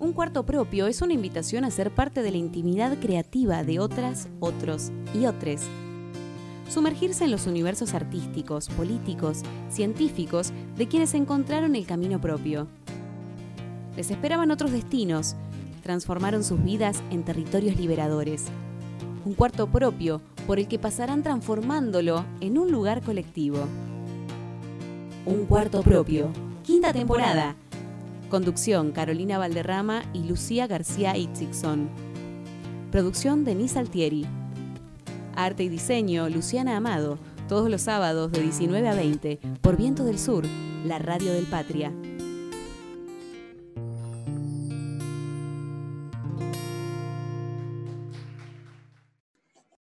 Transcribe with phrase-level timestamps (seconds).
[0.00, 4.28] Un cuarto propio es una invitación a ser parte de la intimidad creativa de otras,
[4.38, 5.62] otros y otros.
[6.68, 12.68] Sumergirse en los universos artísticos, políticos, científicos de quienes encontraron el camino propio.
[13.96, 15.34] Les esperaban otros destinos,
[15.82, 18.44] transformaron sus vidas en territorios liberadores.
[19.24, 23.66] Un cuarto propio por el que pasarán transformándolo en un lugar colectivo.
[25.26, 26.30] Un cuarto propio.
[26.62, 27.56] Quinta temporada.
[28.28, 31.88] Conducción Carolina Valderrama y Lucía García Itzigson.
[32.90, 34.26] Producción Denise Altieri.
[35.34, 37.18] Arte y diseño Luciana Amado.
[37.48, 40.44] Todos los sábados de 19 a 20 por Viento del Sur,
[40.84, 41.90] la radio del Patria.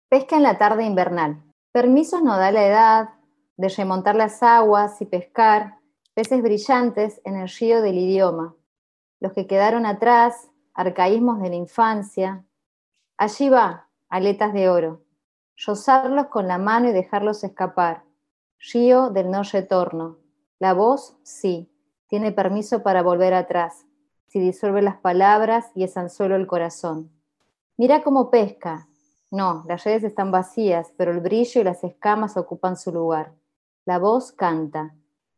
[0.07, 1.43] Pesca en la tarde invernal.
[1.73, 3.09] Permisos no da la edad
[3.57, 5.78] de remontar las aguas y pescar
[6.19, 8.53] peces brillantes en el río del idioma,
[9.21, 12.43] los que quedaron atrás, arcaísmos de la infancia.
[13.15, 15.01] Allí va, aletas de oro,
[15.65, 18.03] rozarlos con la mano y dejarlos escapar.
[18.73, 20.17] Río del no retorno.
[20.59, 21.71] La voz, sí,
[22.07, 23.85] tiene permiso para volver atrás,
[24.27, 27.09] si disuelve las palabras y es anzuelo el corazón.
[27.77, 28.89] Mira cómo pesca.
[29.31, 33.31] No, las redes están vacías, pero el brillo y las escamas ocupan su lugar.
[33.85, 34.93] La voz canta,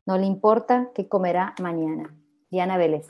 [0.05, 2.13] no le importa qué comerá mañana.
[2.49, 3.07] Diana Vélez.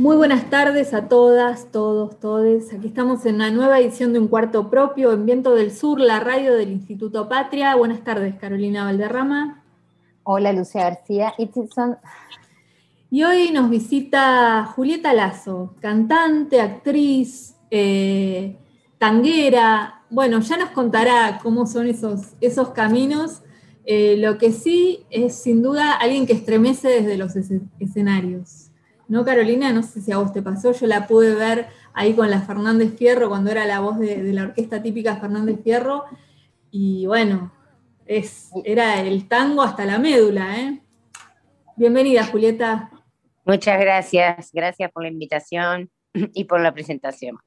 [0.00, 2.72] Muy buenas tardes a todas, todos, todes.
[2.72, 6.20] Aquí estamos en una nueva edición de Un Cuarto Propio en Viento del Sur, la
[6.20, 7.76] radio del Instituto Patria.
[7.76, 9.62] Buenas tardes, Carolina Valderrama.
[10.22, 11.34] Hola, Lucia García.
[13.12, 18.56] Y hoy nos visita Julieta Lazo, cantante, actriz, eh,
[18.98, 20.04] tanguera.
[20.10, 23.42] Bueno, ya nos contará cómo son esos, esos caminos.
[23.84, 27.34] Eh, lo que sí es sin duda alguien que estremece desde los
[27.80, 28.70] escenarios.
[29.08, 29.72] ¿No, Carolina?
[29.72, 32.94] No sé si a vos te pasó, yo la pude ver ahí con la Fernández
[32.96, 36.04] Fierro cuando era la voz de, la orquesta típica Fernández Fierro.
[36.70, 37.52] Y bueno,
[38.06, 40.80] es, era el tango hasta la médula, ¿eh?
[41.76, 42.90] Bienvenida, Julieta.
[43.44, 45.90] Muchas gracias, gracias por la invitación
[46.34, 47.38] y por la presentación.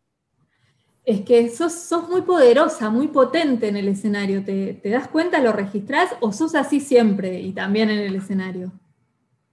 [1.06, 4.44] Es que sos, muy poderosa, muy potente en el escenario.
[4.44, 8.72] ¿Te, das cuenta, lo registrás o sos así siempre y también en el escenario?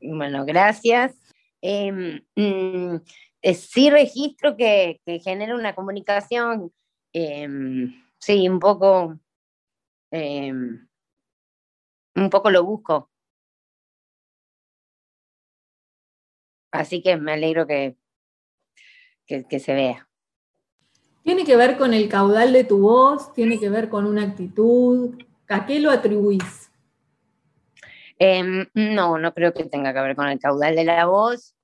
[0.01, 1.13] Bueno, gracias.
[1.61, 2.97] Em, mm,
[3.43, 6.73] eh, sí registro que, genera una comunicación,
[7.13, 9.19] em, sí, un poco,
[10.13, 10.87] em,
[12.15, 13.11] un poco lo busco,
[16.71, 17.97] Así que me alegro que,
[19.27, 20.09] que, se vea.
[21.23, 23.33] ¿Tiene que ver con el caudal de tu voz?
[23.33, 25.21] ¿Tiene que ver con una actitud?
[25.49, 26.71] ¿A qué lo atribuís?
[28.19, 31.55] Em, no, no creo que tenga que ver con el caudal de la voz.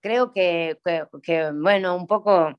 [0.00, 0.78] Creo que,
[1.54, 2.58] bueno, un poco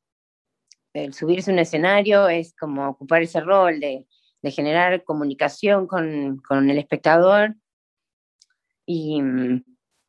[0.94, 4.06] el subirse a un escenario es como ocupar ese rol de,
[4.52, 7.56] generar comunicación con, el espectador.
[8.86, 9.22] Y,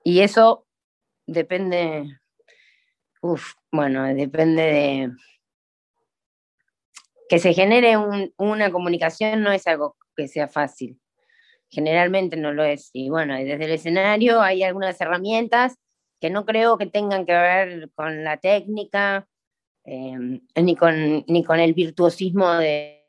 [0.05, 0.68] y, eso
[1.29, 2.19] depende,
[3.23, 5.13] uf, bueno, depende de...
[7.29, 7.95] Que se genere
[8.39, 10.99] una comunicación no es algo que sea fácil.
[11.69, 12.89] Generalmente no lo es.
[12.95, 15.77] Y bueno, desde el escenario hay algunas herramientas
[16.21, 19.29] que no creo que tengan que ver con la técnica,
[19.85, 23.05] em, ni, con, ni con el virtuosismo de,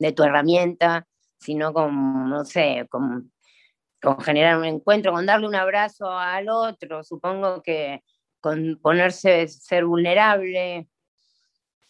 [0.00, 1.06] de, tu herramienta,
[1.38, 3.32] sino con, no sé, con
[4.00, 8.02] con generar un encuentro, con darle un abrazo al otro, supongo que
[8.40, 10.88] con ponerse, ser vulnerable.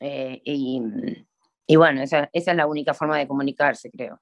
[0.00, 4.20] Eh, y, bueno, esa, es la única forma de comunicarse, creo.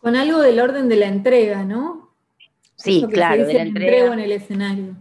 [0.00, 2.14] Con algo del orden de la entrega, ¿no?
[2.76, 4.12] Sí, claro, de la entrega.
[4.12, 4.94] en el escenario.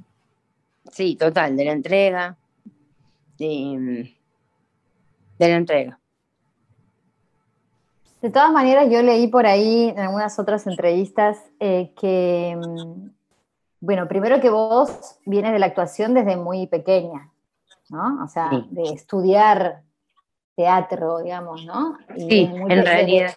[0.91, 2.37] Sí, total, de la entrega.
[3.37, 4.15] de
[5.37, 5.99] la entrega.
[8.25, 13.09] De todas maneras, yo leí por ahí en algunas otras entrevistas eh, que, mm,
[13.81, 17.31] bueno, primero que vos vienes de la actuación desde muy pequeña,
[17.87, 18.23] ¿no?
[18.23, 19.83] O sea, de estudiar
[20.55, 21.99] teatro, digamos, ¿no?
[22.17, 23.35] sí, en realidad.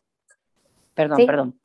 [0.95, 1.61] Perdón, perdón.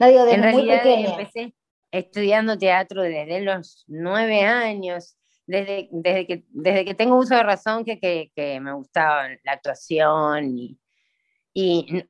[0.00, 1.10] No digo, desde muy pequeña.
[1.10, 1.54] empecé
[1.92, 5.16] estudiando teatro desde los nueve años,
[5.46, 9.52] desde, desde, que, desde que tengo uso de razón que, que, que me gustaba la
[9.52, 10.76] actuación y,
[11.54, 12.04] y,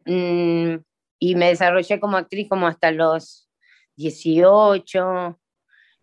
[1.19, 3.49] y me desarrollé como actriz como hasta los
[3.97, 5.39] 18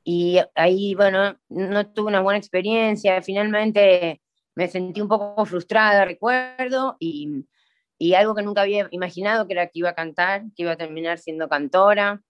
[0.04, 4.22] y ahí, bueno, no tuve una buena experiencia, finalmente
[4.56, 7.46] me sentí un poco frustrada, recuerdo, y,
[7.98, 10.78] y algo que nunca había imaginado, que era que iba a cantar, que iba a
[10.78, 12.22] terminar siendo cantora.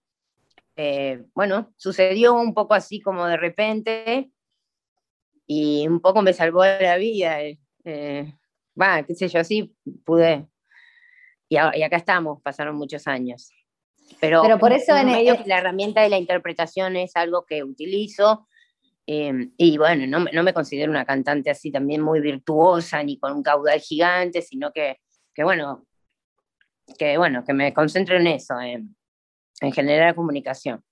[0.76, 4.30] Eh, bueno, sucedió un poco así como de repente
[5.46, 7.38] y un poco me salvó la vida.
[7.84, 8.34] Eh,
[8.80, 9.74] va, qué sé yo, sí
[10.04, 10.46] pude.
[11.52, 13.52] Y, acá estamos, pasaron muchos años.
[14.20, 15.26] Pero, Pero por eso en el...
[15.44, 18.48] la herramienta de la interpretación es algo que utilizo.
[19.06, 23.32] Em, y bueno, no, no, me considero una cantante así también muy virtuosa ni con
[23.32, 25.00] un caudal gigante, sino que,
[25.34, 25.84] que bueno,
[26.98, 28.96] que bueno, que me concentro en eso, en,
[29.60, 30.82] en generar comunicación.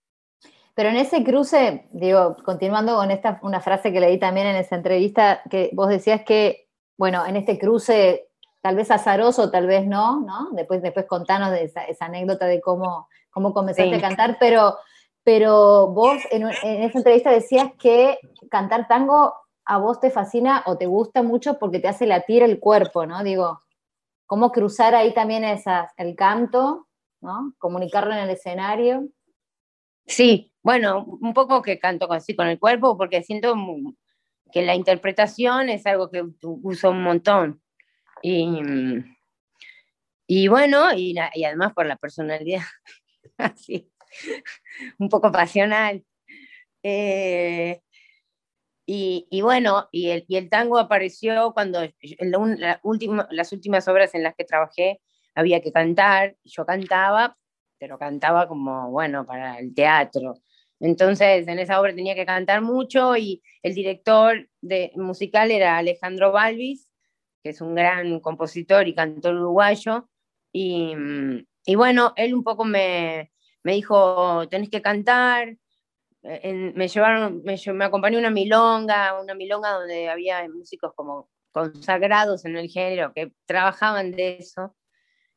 [0.74, 4.76] Pero en ese cruce, digo, continuando con esta una frase que leí también en esa
[4.76, 6.68] entrevista, que vos decías que,
[6.98, 8.29] bueno, en este cruce,
[8.60, 10.50] tal vez azaroso, tal vez no, ¿no?
[10.52, 14.76] Después, después contanos de esa, anécdota de cómo, cómo comenzaste a cantar, pero,
[15.24, 18.18] pero vos en, en esa entrevista decías que
[18.50, 19.34] cantar tango
[19.64, 23.22] a vos te fascina o te gusta mucho porque te hace latir el cuerpo, ¿no?
[23.22, 23.62] Digo,
[24.26, 26.86] cómo cruzar ahí también esas, el canto,
[27.20, 27.52] ¿no?
[27.58, 29.08] Comunicarlo en el escenario.
[30.06, 33.54] Sí, bueno, un poco que canto así con el cuerpo, porque siento
[34.52, 37.62] que la interpretación es algo que uso un montón.
[38.22, 38.60] Y,
[40.26, 42.62] y bueno, y, además por la personalidad,
[43.38, 43.90] así,
[44.98, 46.04] un poco pasional.
[46.82, 47.80] Eh,
[48.86, 51.80] y, bueno, y el, y el, tango apareció cuando
[52.18, 55.00] la última, las últimas obras en las que trabajé
[55.34, 57.36] había que cantar, yo cantaba,
[57.78, 60.34] pero cantaba como, bueno, para el teatro.
[60.80, 66.32] Entonces, en esa obra tenía que cantar mucho y el director de, musical era Alejandro
[66.32, 66.89] Balvis,
[67.42, 70.08] que es un gran compositor y cantor uruguayo.
[70.52, 70.94] Y,
[71.64, 73.32] y bueno, él un poco me,
[73.62, 75.56] me dijo, tenés que cantar.
[76.22, 82.56] me llevaron, me, me acompañó una milonga, una milonga donde había músicos como consagrados en
[82.56, 84.76] el género que trabajaban de eso.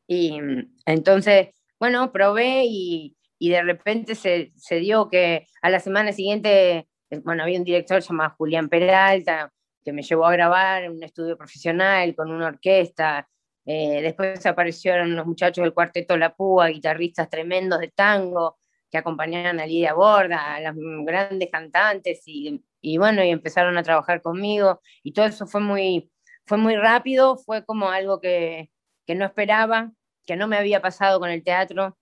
[0.07, 0.39] Y
[0.85, 1.49] entonces
[1.83, 7.59] bueno, probé y, de repente se, dio que a la semana siguiente, eh, bueno, había
[7.59, 9.51] un director llamado Julián Peralta
[9.83, 13.27] que me llevó a grabar en un estudio profesional con una orquesta.
[13.65, 18.57] Eh, después aparecieron los muchachos del cuarteto La Púa, guitarristas tremendos de tango
[18.91, 23.83] que acompañaban a Lidia Borda, a las grandes cantantes y, y, bueno, y empezaron a
[23.83, 26.11] trabajar conmigo y todo eso fue muy,
[26.45, 28.69] fue muy rápido, fue como algo que,
[29.05, 29.91] que no esperaba
[30.25, 31.97] que no me había pasado con el teatro.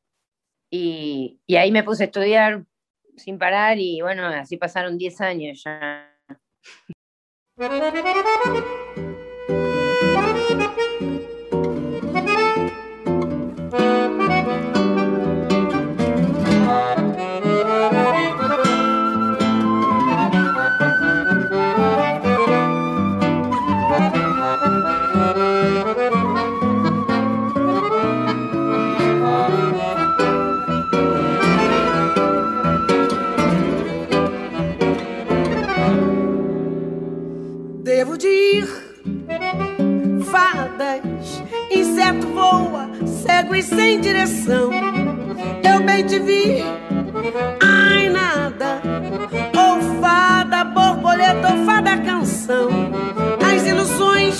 [0.69, 2.65] Y, y ahí me puse a estudiar
[3.17, 6.07] sin parar y bueno, así pasaron 10 años ya.
[7.61, 8.80] Müzik
[43.55, 44.69] e sem direção.
[45.63, 46.63] Eu bem te vi,
[47.61, 48.81] ai nada.
[49.57, 52.69] Ou fada, borboleta, ou fada, canção.
[53.43, 54.37] As ilusões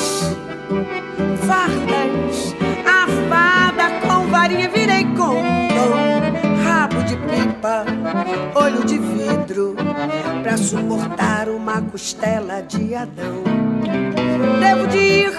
[1.47, 2.55] fardas,
[2.85, 5.41] a fada com varinha virei com
[6.63, 7.85] Rabo de pipa,
[8.55, 9.75] olho de vidro,
[10.43, 13.43] pra suportar uma costela de Adão.
[14.59, 15.31] Devo de ir,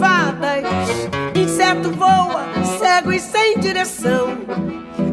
[0.00, 1.25] fadas
[1.66, 2.46] inseto voa,
[2.78, 4.38] cego e sem direção.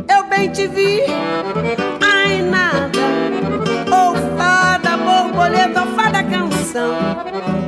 [0.07, 1.01] Eu bem te vi,
[1.99, 2.99] ai nada.
[3.91, 6.95] Ou fada, borboleta, ou fada canção.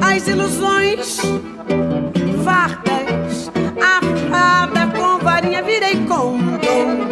[0.01, 1.19] As ilusões
[2.43, 3.51] fartas,
[3.81, 7.07] a fada com varinha virei com dom.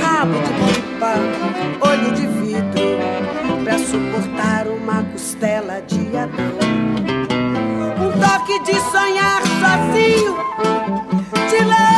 [0.00, 1.12] Rabo de pipa,
[1.86, 6.58] olho de vidro, pra suportar uma costela de Adão.
[8.00, 10.77] Um toque de sonhar sozinho
[11.58, 11.97] Maryland.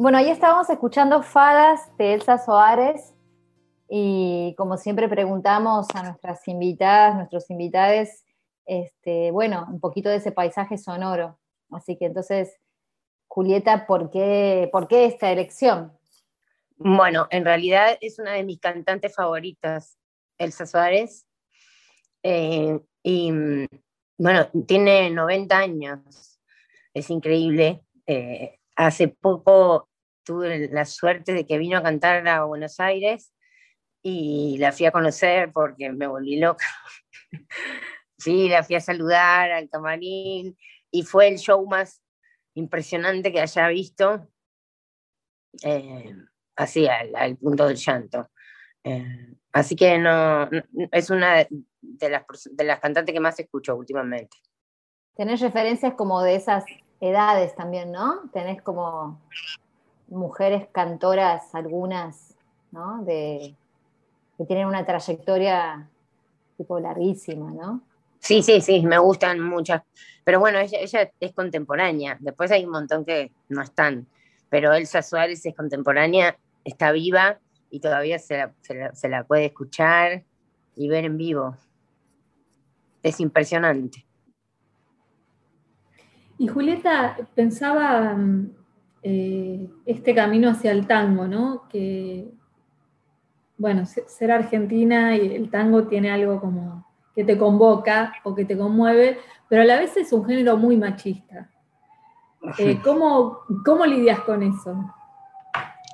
[0.00, 3.12] Bueno, ahí estábamos escuchando Fadas de Elsa Soares
[3.86, 8.08] y como siempre preguntamos a nuestras invitadas, nuestros invitados,
[8.64, 11.38] este, bueno, un poquito de ese paisaje sonoro.
[11.70, 12.56] Así que entonces,
[13.28, 15.92] Julieta, ¿por qué, por qué esta elección?
[16.78, 19.98] Bueno, en realidad es una de mis cantantes favoritas,
[20.38, 21.26] Elsa Suárez.
[22.22, 23.30] Eh, y
[24.16, 26.40] bueno, tiene 90 años,
[26.94, 27.84] es increíble.
[28.06, 29.89] Eh, hace poco
[30.30, 33.34] tuve la suerte de que vino a cantar a Buenos Aires
[34.00, 36.64] y la fui a conocer porque me volví loca.
[38.16, 40.56] sí, la fui a saludar al camarín
[40.88, 42.00] y fue el show más
[42.54, 44.28] impresionante que haya visto.
[45.64, 46.14] Eh,
[46.54, 48.30] así al, punto del llanto.
[48.84, 50.48] Eh, así que no,
[50.92, 51.48] es una de-
[52.08, 54.36] las, de las cantantes que más escucho últimamente.
[55.16, 56.64] Tenés referencias como de esas
[57.00, 58.30] edades también, ¿no?
[58.32, 59.20] Tenés como
[60.10, 62.34] mujeres cantoras, algunas,
[62.72, 63.02] ¿no?
[63.04, 63.54] De,
[64.36, 65.88] que tienen una trayectoria
[66.56, 67.82] tipo larguísima, ¿no?
[68.18, 69.82] Sí, sí, sí, me gustan muchas.
[70.24, 72.16] Pero bueno, ella, ella es contemporánea.
[72.20, 74.06] Después hay un montón que no están.
[74.50, 77.38] Pero Elsa Suárez es contemporánea, está viva
[77.70, 80.24] y todavía se la, se la- se la puede escuchar
[80.76, 81.56] y ver en vivo.
[83.02, 84.04] Es impresionante.
[86.36, 88.50] Y Julieta, pensaba mm,
[89.02, 91.68] eh, este camino hacia el tango, ¿no?
[91.68, 92.28] Que,
[93.56, 98.44] bueno, se- ser argentina y el tango tiene algo como que te convoca o que
[98.44, 101.50] te conmueve, pero a la vez es un género muy machista.
[102.58, 104.74] Eh, ¿cómo, ¿Cómo lidias con eso?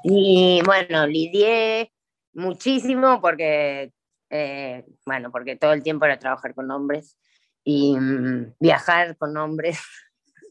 [0.04, 1.92] Y bueno, lidié
[2.34, 3.92] muchísimo porque,
[4.30, 7.18] eh, bueno, porque todo el tiempo era trabajar con hombres
[7.64, 9.80] y mm, viajar con hombres,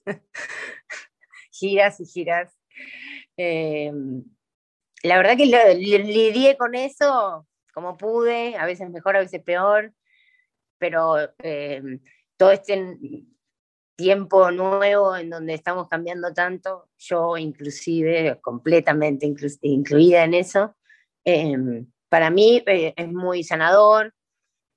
[1.58, 2.58] giras y giras.
[3.38, 3.92] Eh,
[5.04, 9.42] la verdad que lo- li- lidié con eso como pude, a veces mejor, a veces
[9.44, 9.94] peor,
[10.78, 11.82] pero eh,
[12.38, 12.98] todo este
[13.98, 20.76] tiempo nuevo en donde estamos cambiando tanto, yo inclusive, completamente inclu- incluida en eso,
[21.26, 21.58] eh,
[22.10, 24.14] para mí eh, es muy sanador.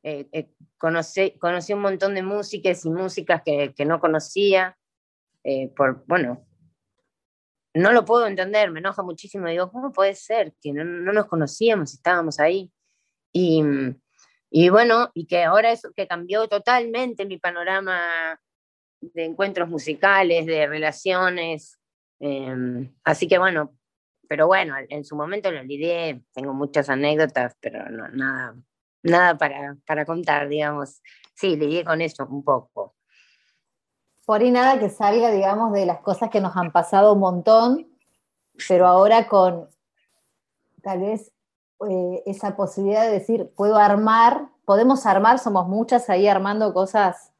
[0.04, 4.78] eh, eh, conocí, conocí un montón de músicas y músicas que, que no conocía,
[5.44, 6.47] eh, por, bueno,
[7.78, 11.26] no lo puedo entender, me enoja muchísimo, digo, ¿cómo puede ser que no, no nos
[11.26, 12.72] conocíamos, estábamos ahí?
[13.32, 13.62] Y,
[14.50, 18.40] y bueno, y que ahora eso que cambió totalmente mi panorama
[19.00, 21.78] de encuentros musicales, de relaciones.
[22.20, 23.74] eh, así que bueno,
[24.28, 28.56] pero bueno, en su momento lo lidié, tengo muchas anécdotas, pero no, nada,
[29.02, 31.02] nada para, para contar, digamos.
[31.34, 32.94] Sí, lidié con eso un poco.
[34.28, 37.88] Por ahí nada que salga, digamos, de las cosas que nos han pasado un montón,
[38.68, 39.70] pero ahora con
[40.82, 41.32] tal vez
[41.88, 47.32] eh, esa posibilidad de decir, puedo armar, podemos armar, somos muchas ahí armando cosas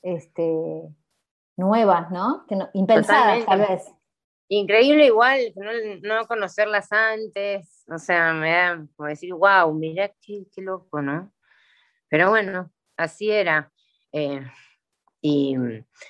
[0.00, 0.88] este,
[1.56, 2.46] nuevas, ¿no?
[2.46, 3.92] Que no- impensadas, tal vez.
[4.46, 5.70] Increíble igual no,
[6.02, 11.32] no conocerlas antes, o sea, me da como decir, wow, mirá qué, qué loco, ¿no?
[12.08, 13.72] Pero bueno, así era.
[14.12, 14.46] eh,
[15.20, 15.56] y,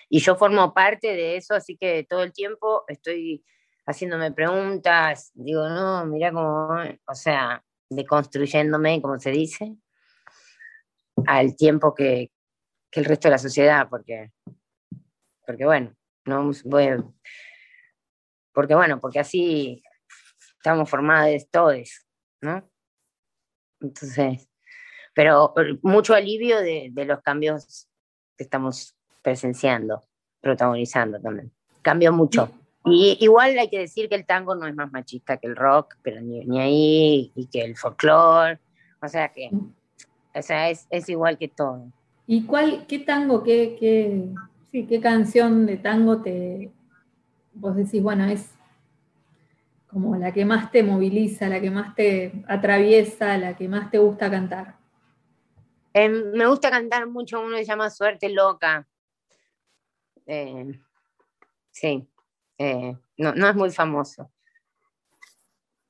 [0.08, 3.44] y yo formo parte de eso, así que todo el tiempo estoy
[3.86, 9.76] haciéndome preguntas, digo, no, mirá cómo, o sea, deconstruyéndome, como se dice,
[11.26, 12.30] al tiempo que,
[12.90, 14.30] que el resto de la sociedad, porque,
[15.46, 15.96] porque bueno,
[16.26, 17.02] no voy
[18.52, 19.82] porque bueno, porque así
[20.56, 22.06] estamos formados todos,
[22.42, 22.68] ¿no?
[23.80, 24.48] Entonces,
[25.14, 27.88] pero mucho alivio de los cambios
[28.36, 28.97] que estamos
[29.28, 30.02] presenciando,
[30.40, 31.52] protagonizando también.
[31.82, 32.50] Cambió mucho.
[32.86, 35.96] Y igual hay que decir que el tango no es más machista que el rock,
[36.02, 38.58] pero ni, ni ahí, y que el folclore.
[39.02, 39.50] O sea que,
[40.34, 41.92] o sea, es, es igual que todo.
[42.26, 44.30] ¿Y cuál, qué tango, qué, qué,
[44.72, 46.72] sí, qué canción de tango te,
[47.52, 48.54] vos decís, bueno, es
[49.88, 53.98] como la que más te moviliza, la que más te atraviesa, la que más te
[53.98, 54.76] gusta cantar?
[55.92, 58.86] Eh, me gusta cantar mucho uno que se llama Suerte Loca.
[60.28, 60.80] Eh,
[61.70, 62.08] sí,
[62.58, 64.30] eh, no, no es muy famoso.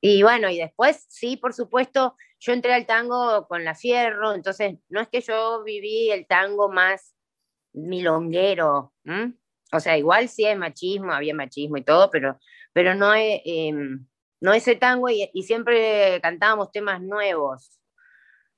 [0.01, 4.77] Y bueno, y después, sí, por supuesto, yo entré al tango con la Fierro, entonces
[4.87, 7.15] no es que yo viví el tango más
[7.73, 8.93] milonguero,
[9.71, 12.39] o sea, igual sí hay machismo, había machismo y todo, pero,
[12.71, 14.07] pero no, em,
[14.39, 17.79] no ese tango y, siempre cantábamos temas nuevos,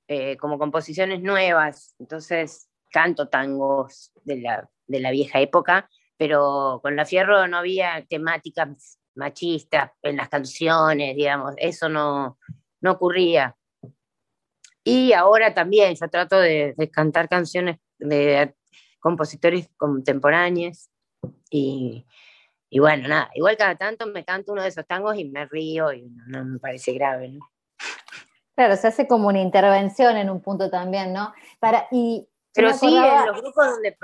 [0.08, 6.96] eh, como composiciones nuevas, entonces canto tangos de la, de la vieja época, pero con
[6.96, 12.38] la Fierro no había temáticas machistas en las canciones, digamos, eso no,
[12.82, 13.56] no ocurría.
[14.84, 18.56] Y ahora también yo trato de, cantar canciones de
[19.00, 20.90] compositores contemporáneos
[21.50, 22.06] y,
[22.70, 25.92] y, bueno, nada, igual cada tanto me canto uno de esos tangos y me río
[25.94, 27.48] y no, me parece grave, ¿no?
[28.56, 31.34] Claro, se hace como una intervención en un punto también, ¿no?
[31.60, 33.98] Para, y pero sí, en los grupos donde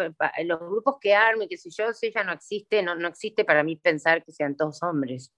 [0.46, 3.64] los grupos que arme, que si yo, si ya no existe, no, no existe para
[3.64, 5.34] mí pensar que sean todos hombres.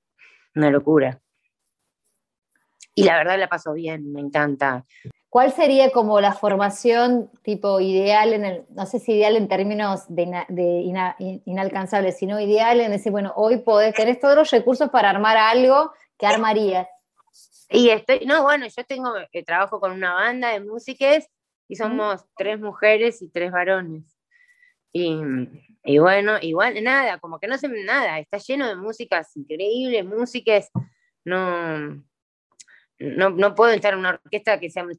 [0.56, 1.20] Una locura.
[2.94, 4.86] Y la verdad la paso bien, me encanta.
[5.30, 10.04] ¿Cuál sería como la formación tipo ideal en el, no sé si ideal en términos
[10.08, 15.10] de, de inalcanzables, sino ideal en decir, bueno, hoy podés, tener todos los recursos para
[15.10, 16.88] armar algo que armarías?
[17.70, 21.30] Y estoy, no, bueno, yo tengo, eh, trabajo con una banda de músicas
[21.70, 24.04] y somos tres mujeres y tres varones.
[24.92, 25.22] Y,
[25.84, 30.72] y, bueno, igual nada, como que no sé nada, está lleno de músicas increíbles, músicas,
[31.24, 32.04] no,
[32.98, 34.90] no, no puedo estar en una orquesta que sean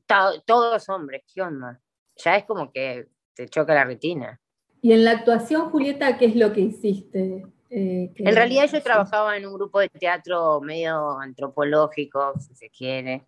[0.46, 1.80] todos hombres, ¿qué onda?
[2.16, 4.40] Ya es como que te choca la retina.
[4.80, 7.44] Y en la actuación, Julieta, ¿qué es lo que hiciste?
[7.68, 13.26] Eh, en realidad yo trabajaba en un grupo de teatro medio antropológico, si se quiere,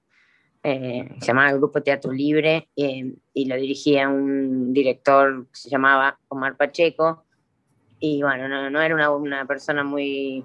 [0.64, 6.18] eh, se llamaba Grupo Teatro Libre eh, y lo dirigía un director que se llamaba
[6.29, 7.25] Omar Pacheco.
[7.98, 10.44] Y bueno, no, era una, una, persona muy,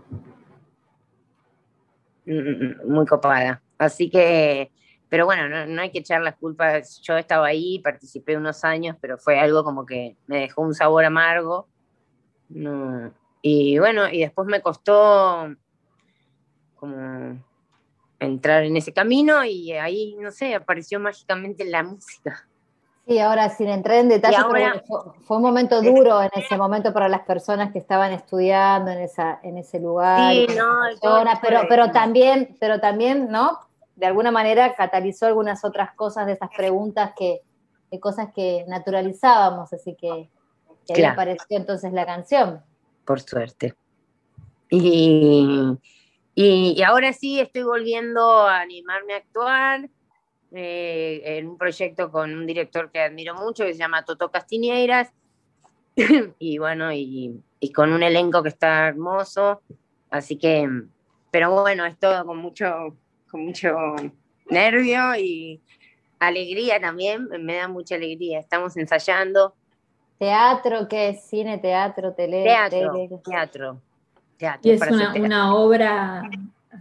[2.25, 3.61] mm, muy copada.
[3.77, 4.71] Así que,
[5.09, 6.99] pero bueno, no, hay que echar las culpas.
[7.01, 11.05] Yo estaba ahí, participé unos años, pero fue algo como que me dejó un sabor
[11.05, 11.67] amargo.
[13.41, 15.55] y bueno, y después me costó
[16.75, 17.39] como
[18.19, 22.47] entrar en ese camino y ahí, no sé, apareció mágicamente la música.
[23.07, 24.37] Sí, ahora sin entrar en detalle,
[25.25, 29.39] fue, un momento duro en ese momento para las personas que estaban estudiando en, esa,
[29.43, 30.33] en ese lugar.
[30.33, 30.81] Sí, no,
[31.41, 33.59] pero, pero también, pero también, ¿no?
[33.95, 37.41] De alguna manera catalizó algunas otras cosas de esas preguntas que,
[37.89, 40.29] de cosas que naturalizábamos, así que,
[40.93, 42.61] que apareció entonces la canción.
[43.05, 43.73] Por suerte.
[44.69, 45.77] Y,
[46.39, 49.89] y, ahora sí estoy volviendo a animarme a actuar
[50.51, 55.11] eh, en un proyecto con un director que admiro mucho que se llama Toto Castiñeiras.
[56.37, 57.41] y bueno, y,
[57.73, 59.63] con un elenco que está hermoso.
[60.11, 60.69] Así que,
[61.31, 62.95] pero bueno, es todo con mucho,
[63.31, 63.75] con mucho
[64.47, 65.59] nervio y
[66.19, 68.37] alegría también, me da mucha alegría.
[68.39, 69.55] Estamos ensayando.
[70.19, 71.23] ¿Teatro qué es?
[71.23, 72.43] ¿Cine, teatro, tele?
[72.43, 73.81] Teatro, teatro
[74.61, 76.29] y es una, obra...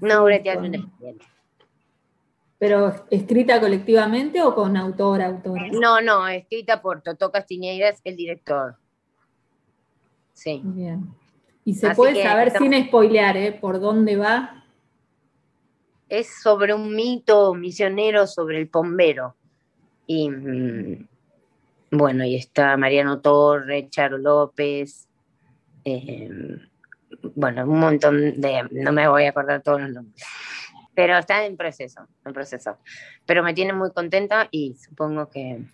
[0.01, 1.27] Una obra de teatro independiente.
[2.59, 5.69] ¿Pero escrita colectivamente o con autor, autora?
[5.73, 8.77] No, no, escrita por Totó Castiñeiras, el director.
[10.33, 10.62] Sí.
[10.64, 11.14] Bien.
[11.64, 13.53] Y se puede saber sin spoilear, ¿eh?
[13.53, 14.64] ¿Por dónde va?
[16.09, 19.35] Es sobre un mito misionero sobre el pombero.
[20.07, 21.09] Y mm,
[21.90, 25.09] bueno, y está Mariano Torre, Charo López,
[25.85, 26.31] eh,
[27.35, 30.25] bueno, un montón de, no me voy a acordar todos los nombres,
[30.95, 32.79] pero está en proceso, en proceso.
[33.27, 35.65] Pero me tiene muy contenta y supongo que,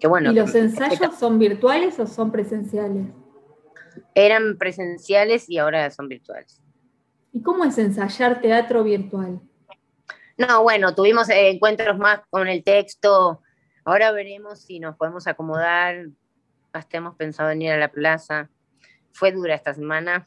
[0.00, 0.32] que bueno.
[0.32, 3.06] ¿Y los ensayos son virtuales o son presenciales?
[4.14, 6.60] Eran presenciales y ahora son virtuales.
[7.32, 9.40] ¿Y cómo es ensayar teatro virtual?
[10.36, 13.42] No, bueno, tuvimos encuentros más con el texto.
[13.84, 16.06] Ahora veremos si nos podemos acomodar.
[16.72, 18.50] Hasta hemos pensado en ir a la plaza
[19.12, 20.26] fue dura esta semana,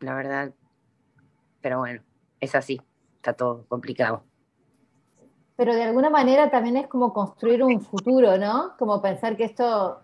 [0.00, 0.52] la verdad.
[1.60, 2.02] pero bueno,
[2.40, 2.80] es así,
[3.16, 4.24] está todo complicado.
[5.56, 8.76] Pero de alguna manera también es como construir un futuro, ¿no?
[8.78, 10.00] Como pensar que esto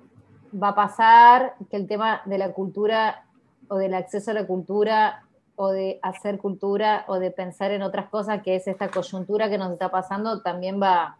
[0.54, 3.26] va a pasar, que el tema de la cultura
[3.68, 5.24] o del acceso a la cultura
[5.56, 9.58] o de hacer cultura o de pensar en otras cosas, que es esta coyuntura que
[9.58, 11.18] nos está pasando, también va,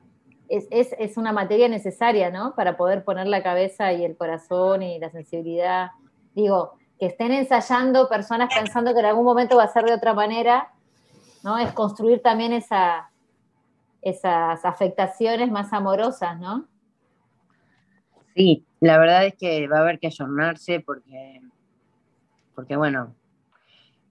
[0.49, 2.55] es, es, una materia necesaria, ¿no?
[2.55, 5.91] Para poder poner la cabeza y el corazón y la sensibilidad.
[6.39, 10.15] Digo, que estén ensayando personas pensando que en algún momento va a ser de otra
[10.15, 10.69] manera,
[11.43, 11.59] ¿no?
[11.59, 13.11] Es construir también esa,
[14.03, 16.69] esas afectaciones más amorosas, ¿no?
[18.37, 21.41] Sí, la verdad es que va a haber que ayornarse porque,
[22.55, 23.17] porque bueno,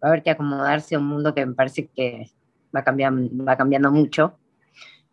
[0.04, 2.30] va a haber que acomodarse a un mundo que me parece que
[2.76, 4.38] va cambiando, va cambiando mucho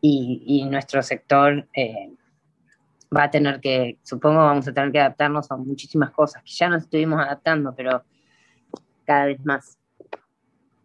[0.00, 2.10] y, nuestro sector eh,
[3.16, 6.68] va a tener que, supongo vamos a tener que adaptarnos a muchísimas cosas, que ya
[6.68, 8.02] nos estuvimos adaptando, pero
[9.04, 9.78] cada vez más.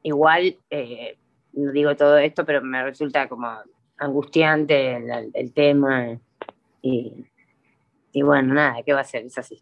[0.03, 1.17] Igual, eh,
[1.53, 3.47] no digo todo esto, pero me resulta como
[3.97, 4.95] angustiante
[5.33, 6.17] el, tema
[6.81, 7.25] y,
[8.13, 9.25] y bueno, nada, ¿qué va a ser?
[9.25, 9.61] Es así.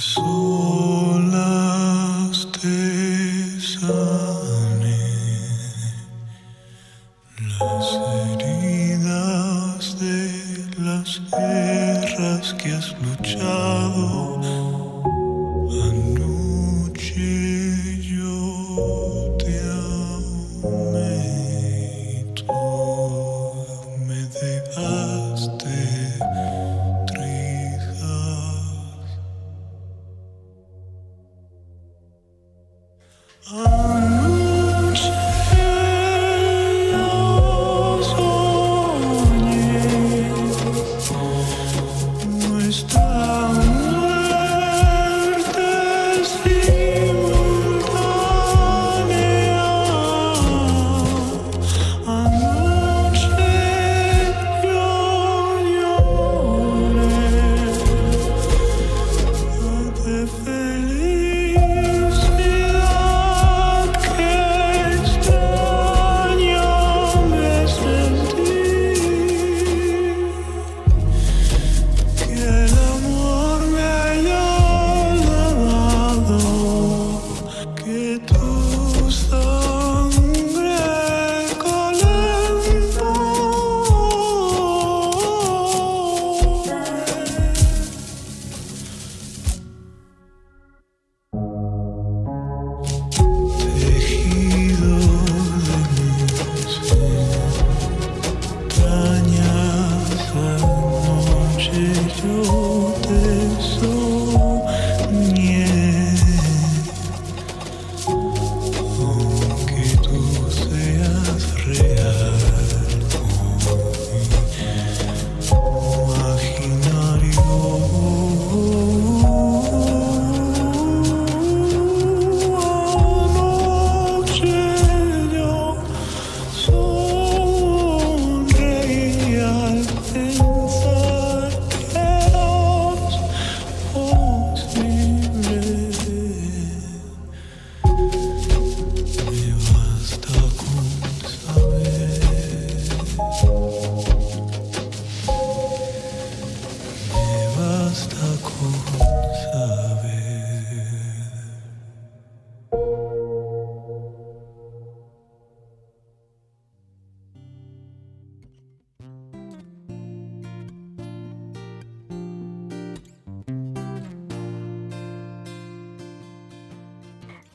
[0.00, 0.89] soul.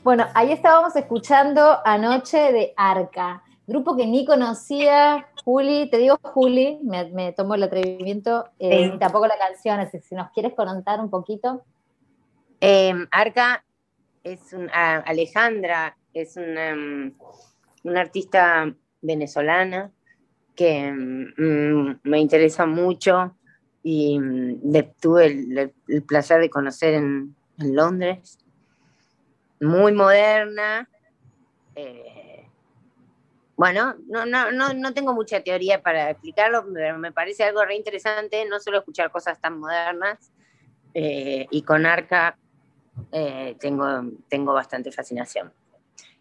[0.06, 3.42] Bueno, ahí estábamos escuchando anoche de Arca.
[3.66, 9.36] grupo que ni conocía, Juli, te digo Juli, me, tomo el atrevimiento, eh, tampoco la
[9.36, 11.64] canción, así si nos quieres contar un poquito.
[12.60, 13.64] Em, Arca
[14.22, 17.12] es una, Alejandra es una, mm,
[17.82, 19.90] una artista venezolana
[20.54, 23.34] que mm, me interesa mucho
[23.82, 24.60] y mm,
[25.00, 28.45] tuve el, placer de conocer en, Londres.
[29.60, 30.88] Muy moderna.
[31.74, 32.46] Eh,
[33.56, 37.74] bueno, no, no, no, no, tengo mucha teoría para explicarlo, pero me parece algo re
[37.74, 40.30] interesante no solo escuchar cosas tan modernas.
[40.94, 42.38] Eh, y con Arca
[43.12, 43.86] eh, tengo,
[44.28, 45.52] tengo bastante fascinación.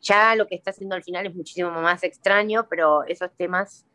[0.02, 3.86] Ya lo que está haciendo al final es muchísimo más extraño, pero esos temas,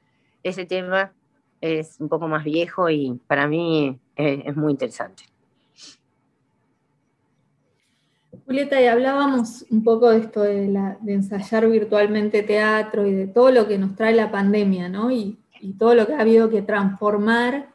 [0.42, 1.12] ese tema
[1.60, 5.24] es un poco más viejo y para mí es, muy interesante.
[8.52, 13.78] Y hablábamos un poco de esto de, ensayar virtualmente teatro y de todo lo que
[13.78, 15.12] nos trae la pandemia, ¿no?
[15.12, 15.38] Y,
[15.78, 17.68] todo lo que ha habido que transformar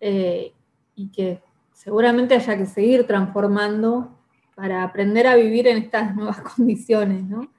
[0.00, 0.52] eh,
[0.94, 4.16] y que seguramente haya que seguir transformando
[4.54, 7.50] para aprender a vivir en estas nuevas condiciones, ¿no?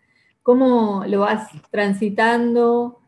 [0.42, 3.00] ¿Cómo lo vas transitando?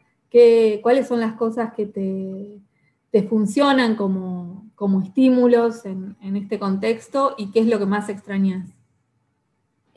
[0.84, 4.70] ¿Cuáles son las cosas que te, funcionan como,
[5.04, 8.79] estímulos en, este contexto y qué es lo que más extrañas?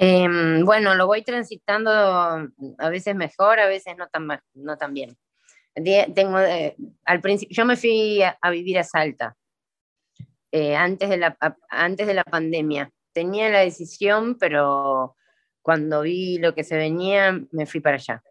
[0.05, 5.17] Em, bueno, lo voy transitando a veces mejor, a veces no tan, no tan bien.
[6.13, 9.37] Tengo, eh, al principio, yo me fui a, vivir a Salta
[10.51, 11.39] eh, antes, de la,
[11.71, 12.91] antes de la pandemia.
[13.13, 15.15] Tenía la decisión, pero
[15.61, 18.25] cuando vi lo que se venía, me fui para allá.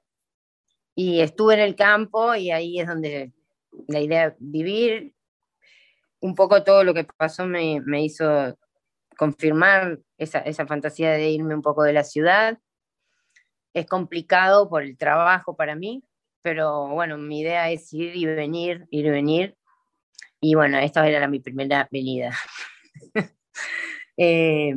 [0.94, 3.32] Y estuve en el campo y ahí es donde
[3.88, 5.14] la idea de vivir,
[6.20, 8.58] un poco todo lo que pasó me, me hizo
[9.22, 12.58] confirmar esa, esa, fantasía de irme un poco de la ciudad.
[13.72, 16.04] Es complicado por el trabajo para mí,
[16.42, 19.58] pero bueno, mi idea es ir y venir, ir y venir.
[20.40, 22.36] Y bueno, esta era mi primera venida.
[24.18, 24.74] eh,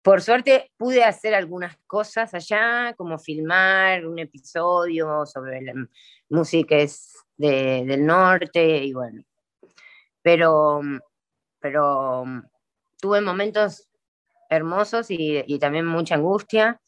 [0.00, 5.72] por suerte pude hacer algunas cosas allá, como filmar un episodio sobre la
[6.28, 6.76] música
[7.36, 9.24] del norte y bueno.
[10.22, 10.80] Pero,
[11.64, 12.24] pero
[13.00, 13.88] tuve momentos
[14.50, 16.78] hermosos y, también mucha angustia.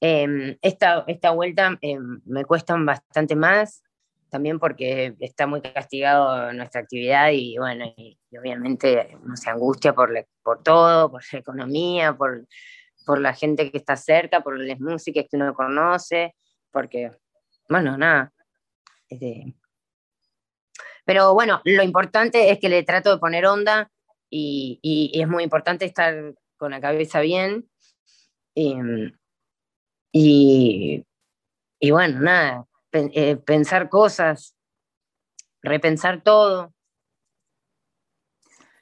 [0.00, 3.84] Em, esta, esta vuelta em, me cuesta bastante más,
[4.30, 10.10] también porque está muy castigado nuestra actividad y bueno, y, obviamente no se angustia por,
[10.42, 12.44] por todo, por la economía, por,
[13.06, 16.34] por la gente que está cerca, por las músicas que uno conoce,
[16.72, 17.12] porque,
[17.68, 18.32] bueno, nada.
[19.08, 19.54] Este,
[21.04, 23.92] pero bueno, lo importante es que le trato de poner onda
[24.36, 27.70] y, y, es muy importante estar con la cabeza bien.
[28.52, 29.12] Y,
[30.12, 34.56] y bueno, nada, eh, pensar cosas,
[35.62, 36.74] repensar todo.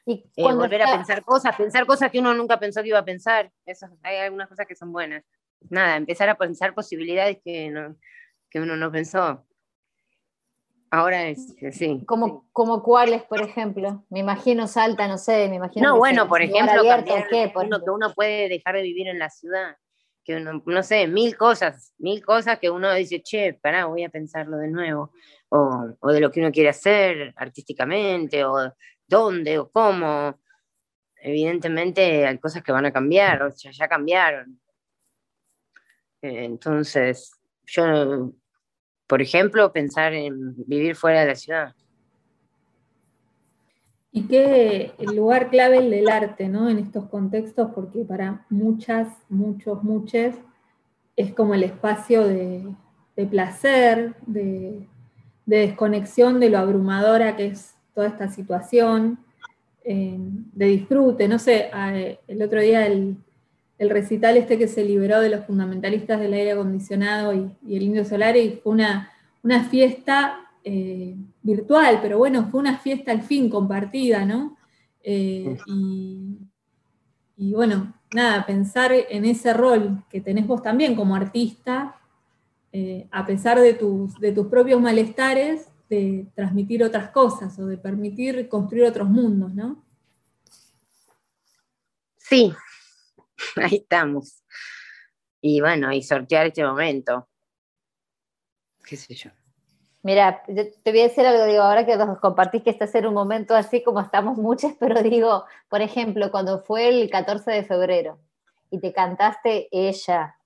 [0.06, 3.04] Y eh, volver a pensar cosas, pensar cosas que uno nunca pensó que iba a
[3.04, 3.52] pensar.
[3.66, 5.22] Eso, hay algunas cosas que son buenas.
[5.68, 7.96] Nada, empezar a pensar posibilidades que, no,
[8.50, 9.46] que uno no pensó.
[10.94, 12.02] Ahora es, sí.
[12.04, 14.04] Como, como cuáles, por ejemplo.
[14.10, 15.88] Me imagino Salta, no sé, me imagino.
[15.88, 16.82] No, bueno, por ejemplo,
[17.30, 19.74] ¿qué, uno, que uno puede dejar de vivir en la ciudad
[20.22, 24.10] que uno, no sé, mil cosas, mil cosas que uno dice, che, pará, voy a
[24.10, 25.12] pensarlo de nuevo,
[25.48, 28.74] o, de lo que uno quiere hacer artísticamente, o
[29.06, 30.38] dónde, o cómo.
[31.16, 34.60] Evidentemente hay cosas que van a cambiar, o sea, ya cambiaron.
[36.20, 37.32] Entonces,
[37.64, 38.32] yo,
[39.12, 41.74] por ejemplo, pensar en vivir fuera de la ciudad.
[44.10, 46.70] Y qué lugar clave el del arte, ¿no?
[46.70, 50.34] En estos contextos, porque para muchas, muchos, muchas,
[51.14, 52.74] es como el espacio de,
[53.30, 54.88] placer, de,
[55.44, 59.18] desconexión de lo abrumadora que es toda esta situación,
[59.84, 61.28] eh, de disfrute.
[61.28, 61.70] No sé,
[62.28, 63.18] el otro día el,
[63.90, 68.36] recital este que se liberó de los fundamentalistas del aire acondicionado y, el indio solar
[68.36, 69.10] y fue una,
[69.42, 74.56] una fiesta eh, virtual, pero bueno, fue una fiesta al fin compartida, ¿no?
[75.02, 75.56] Eh,
[77.36, 81.96] y, bueno, nada, pensar en ese rol que tenés vos también como artista,
[82.70, 87.76] eh, a pesar de tus, de tus propios malestares, de transmitir otras cosas o de
[87.76, 89.84] permitir construir otros mundos, ¿no?
[92.16, 92.52] Sí,
[93.56, 94.42] ahí estamos.
[95.40, 97.28] Y bueno, y sortear este momento.
[98.84, 99.30] ¿Qué sé yo?
[100.02, 103.14] Mira, te voy a decir algo, digo, ahora que nos compartís que este es un
[103.14, 108.18] momento así como estamos muchas, pero digo, por ejemplo, cuando fue el 14 de febrero
[108.70, 110.36] y te cantaste ella,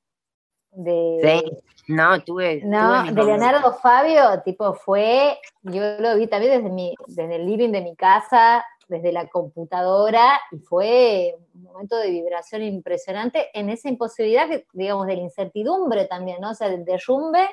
[0.70, 1.66] de, Sí.
[1.88, 2.60] No, tuve.
[2.64, 3.24] no, tuve de.
[3.24, 7.94] Leonardo Fabio, tipo fue, yo lo vi también desde, mi, desde el living de mi
[7.94, 14.66] casa, desde la computadora, y fue un momento de vibración impresionante en esa imposibilidad, que,
[14.72, 16.50] digamos, de la incertidumbre también, ¿no?
[16.50, 17.48] O sea, del derrumbe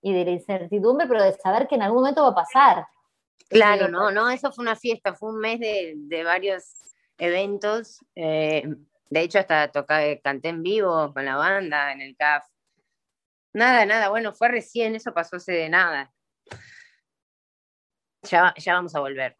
[0.00, 2.86] y de la incertidumbre, pero de saber que en algún momento va a pasar.
[3.48, 8.04] Claro, Sí, no, no, eso fue una fiesta, fue un mes de, de varios eventos.
[8.14, 8.64] eh,
[9.10, 12.46] de hecho, hasta toqué, canté en vivo con la banda en el CAF.
[13.52, 16.12] Nada, nada, bueno, fue recién, eso pasó hace de nada.
[18.22, 19.36] Ya, ya vamos a volver.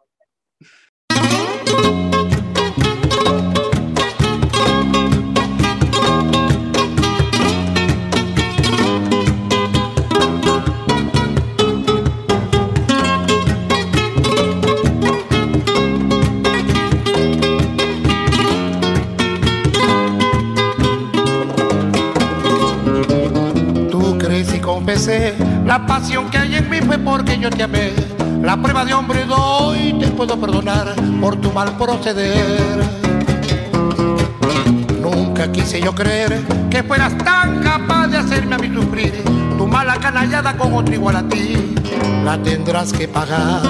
[25.66, 27.92] La pasión que hay en mí fue porque yo te amé.
[28.42, 32.81] La prueba de hombre doy, te puedo perdonar por tu mal proceder.
[35.01, 39.23] Nunca quise yo creer que fueras tan capaz de hacerme a mí sufrir.
[39.59, 41.75] Tu mala canallada con otro igual a ti,
[42.25, 43.62] la tendrás que pagar.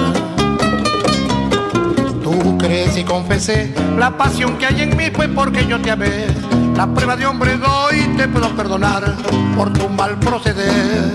[2.23, 6.50] Tú crees y confesé, la pasión que hay en mí fue porque yo te amé.
[6.81, 9.15] La prueba de hombre doy, te puedo perdonar
[9.55, 11.13] por tu mal proceder.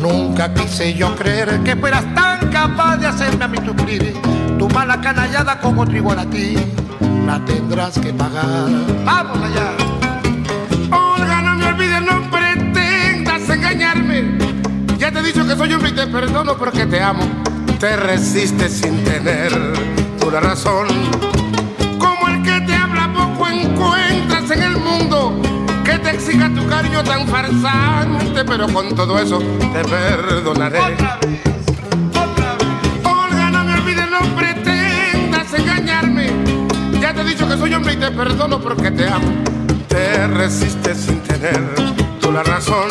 [0.00, 4.14] Nunca quise yo creer que fueras tan capaz de hacerme a mí sufrir.
[4.60, 6.54] Tu mala canallada con otro igual a ti,
[7.26, 8.68] la tendrás que pagar.
[9.04, 9.72] ¡Vamos allá!
[10.96, 14.38] Olga, no me olvides, no pretendas engañarme.
[14.98, 17.24] Ya te he dicho que soy hombre y te perdono porque te amo.
[17.80, 19.50] Te resistes sin tener
[20.30, 20.86] la razón.
[26.12, 30.78] Exija tu cariño tan farsante, pero con todo eso te perdonaré.
[33.04, 36.30] Olga, no me olvides, no pretendas engañarme.
[37.00, 39.32] Ya te he dicho que soy hombre y te perdono porque te amo.
[39.88, 41.60] Te resistes sin tener
[42.20, 42.88] tú la razón.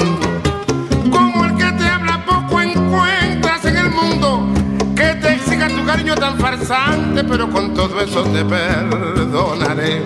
[1.12, 4.48] Como el que te habla poco encuentras en el mundo
[4.96, 10.04] que te exija tu cariño tan farsante, pero con todo eso te perdonaré.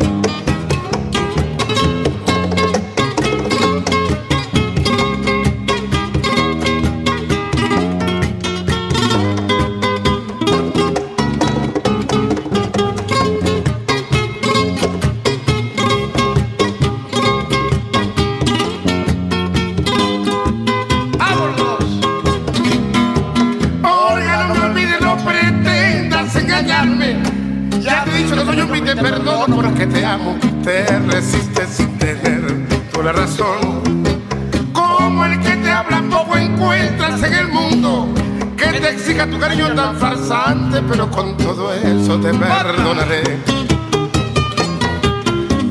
[39.35, 43.23] Tu cariño tan farsante, pero con todo eso te perdonaré.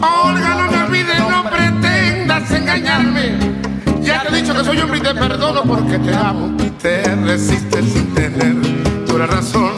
[0.01, 3.39] Olga, no me olvides, no pretendas engañarme.
[4.03, 6.55] Ya te he dicho que soy hombre y te perdono porque te amo.
[6.83, 8.57] Te resistes sin tener
[9.19, 9.73] la razón.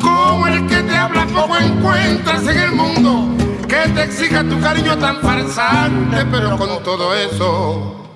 [0.00, 3.28] Como el que te habla poco encuentras en el mundo
[3.66, 8.07] que te exija tu cariño tan farsante, pero con todo eso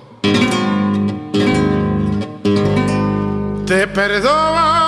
[3.73, 4.83] te perdonaré.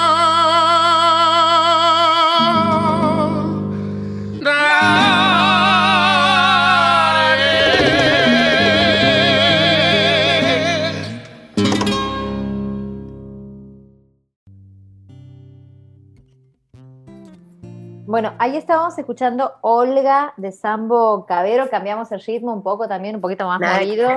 [18.06, 23.22] Bueno, ahí estábamos escuchando Olga de Sambo Cabero, cambiamos el ritmo un poco también, un
[23.22, 24.10] poquito más movido.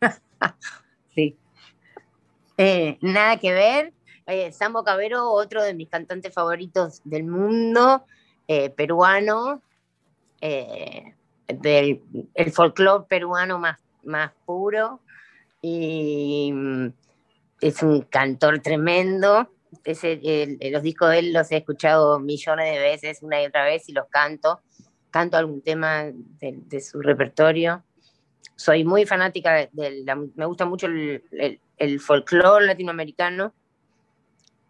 [2.62, 3.94] Eh, nada que ver.
[4.26, 8.04] Eh, Sambo Cabero, otro de mis cantantes favoritos del mundo,
[8.48, 9.62] eh, peruano,
[10.42, 12.02] del
[12.34, 15.00] el folclore peruano más, más puro.
[15.62, 16.88] Y mm,
[17.62, 19.48] es un cantor tremendo.
[19.86, 23.92] Los discos de él los he escuchado millones de veces, una y otra vez, y
[23.92, 24.60] los canto.
[25.10, 27.82] Canto algún tema de, su repertorio
[28.54, 31.22] soy muy fanática de la- me gusta mucho el,
[31.80, 33.52] el, folclore latinoamericano,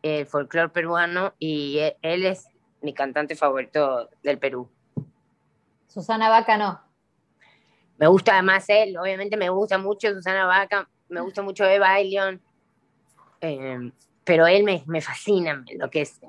[0.03, 2.49] el folclore peruano, y e- él es
[2.81, 4.71] mi cantante favorito del Perú.
[5.89, 6.81] Susana Vaca no.
[7.99, 12.41] Me gusta además él, obviamente me gusta mucho Susana Vaca, me gusta mucho Eva Ailion,
[13.43, 13.93] eh,
[14.25, 16.27] pero él me, me fascina, me enloquece.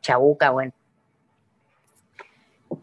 [0.00, 0.72] Chabuca, bueno.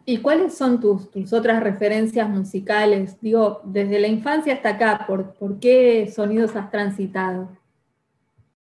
[0.04, 3.20] ¿Y cuáles son tus, tus otras referencias musicales?
[3.20, 7.48] Digo, desde la infancia hasta acá, ¿por, por qué sonidos has transitado?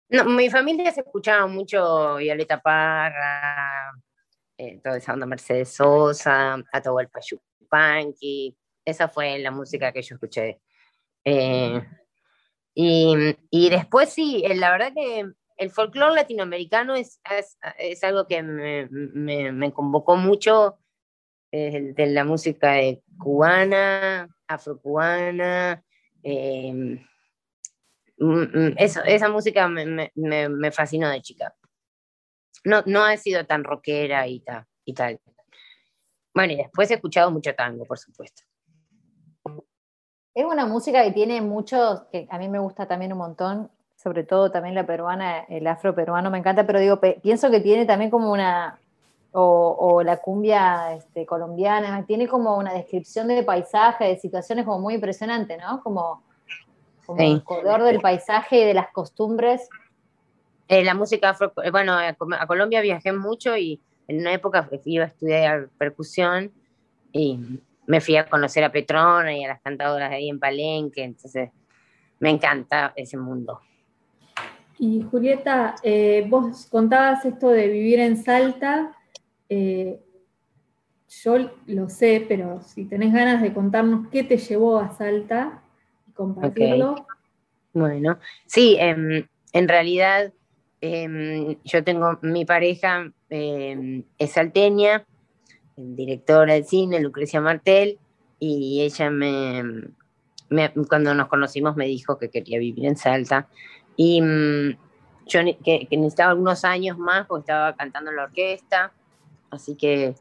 [0.08, 3.92] No, mi familia se escuchaba mucho Violeta Parra,
[4.58, 10.60] eh, toda esa onda Mercedes Sosa, Atahualpa Yupanqui, esa fue la música que yo escuché.
[11.24, 11.80] Eh,
[12.74, 17.20] y, y, después sí, eh, la verdad que el folclore latinoamericano es,
[17.78, 20.78] es, algo que me, me, me convocó mucho
[21.52, 22.74] de la música
[23.18, 25.82] cubana, afrocubana.
[26.22, 27.00] Eh,
[28.20, 31.54] Mm, mm, esa música me, me, fascinó de chica.
[32.64, 34.44] No, no ha sido tan rockera y,
[34.84, 35.18] y tal.
[36.34, 38.42] Bueno, y después he escuchado mucho tango, por supuesto.
[40.34, 44.22] Es una música que tiene muchos, que a mí me gusta también un montón, sobre
[44.22, 48.10] todo también la peruana, el afro peruano me encanta, pero digo, pienso que tiene también
[48.10, 48.78] como una,
[49.32, 54.80] o, o la cumbia este, colombiana, tiene como una descripción de paisaje, de situaciones como
[54.80, 55.82] muy impresionante, ¿no?
[55.82, 56.22] Como
[57.10, 59.68] como el color del paisaje y de las costumbres.
[60.68, 65.04] Eh, la música afro, eh, bueno, a, Colombia viajé mucho y en una época iba
[65.04, 66.52] a estudiar percusión
[67.12, 67.40] y
[67.86, 71.50] me fui a conocer a Petrona y a las cantadoras ahí en Palenque, entonces
[72.20, 73.60] me encanta ese mundo.
[74.78, 78.96] Y Julieta, eh, vos contabas esto de vivir en Salta,
[79.50, 81.36] yo
[81.66, 85.62] lo sé, pero si tenés ganas de contarnos qué te llevó a Salta,
[86.14, 87.06] compartirlo.
[87.72, 90.32] Bueno, sí, em, en realidad
[90.80, 95.04] em, yo tengo mi pareja em, es salteña,
[95.76, 97.98] directora de cine, Lucrecia Martel,
[98.38, 99.62] y ella me,
[100.88, 103.48] cuando nos conocimos me dijo que quería vivir en Salta.
[103.96, 104.76] Y mm,
[105.26, 108.92] yo que, necesitaba algunos años más porque estaba cantando en la orquesta,
[109.50, 110.14] así que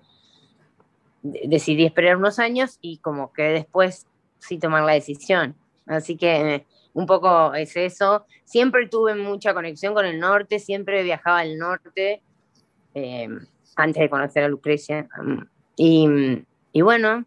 [1.21, 4.07] decidí esperar unos años y como que después
[4.39, 5.55] sí tomar la decisión.
[5.85, 8.25] Así que un poco es eso.
[8.45, 12.21] Siempre tuve mucha conexión con el norte, siempre viajaba al norte
[12.93, 13.29] eh,
[13.75, 15.07] antes de conocer a Lucrecia.
[15.75, 16.43] Y,
[16.81, 17.25] bueno,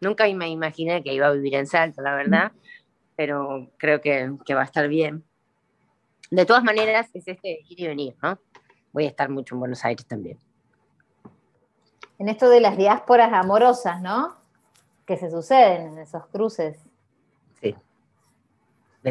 [0.00, 2.52] nunca me imaginé que iba a vivir en Salto, la verdad,
[3.16, 5.24] pero creo que, va a estar bien.
[6.30, 8.38] De todas maneras, es este ir y venir, ¿no?
[8.92, 10.38] Voy a estar mucho en Buenos Aires también.
[12.22, 14.36] En esto de las diásporas amorosas, ¿no?
[15.04, 16.78] Que se suceden en esos cruces.
[19.02, 19.08] ¿Y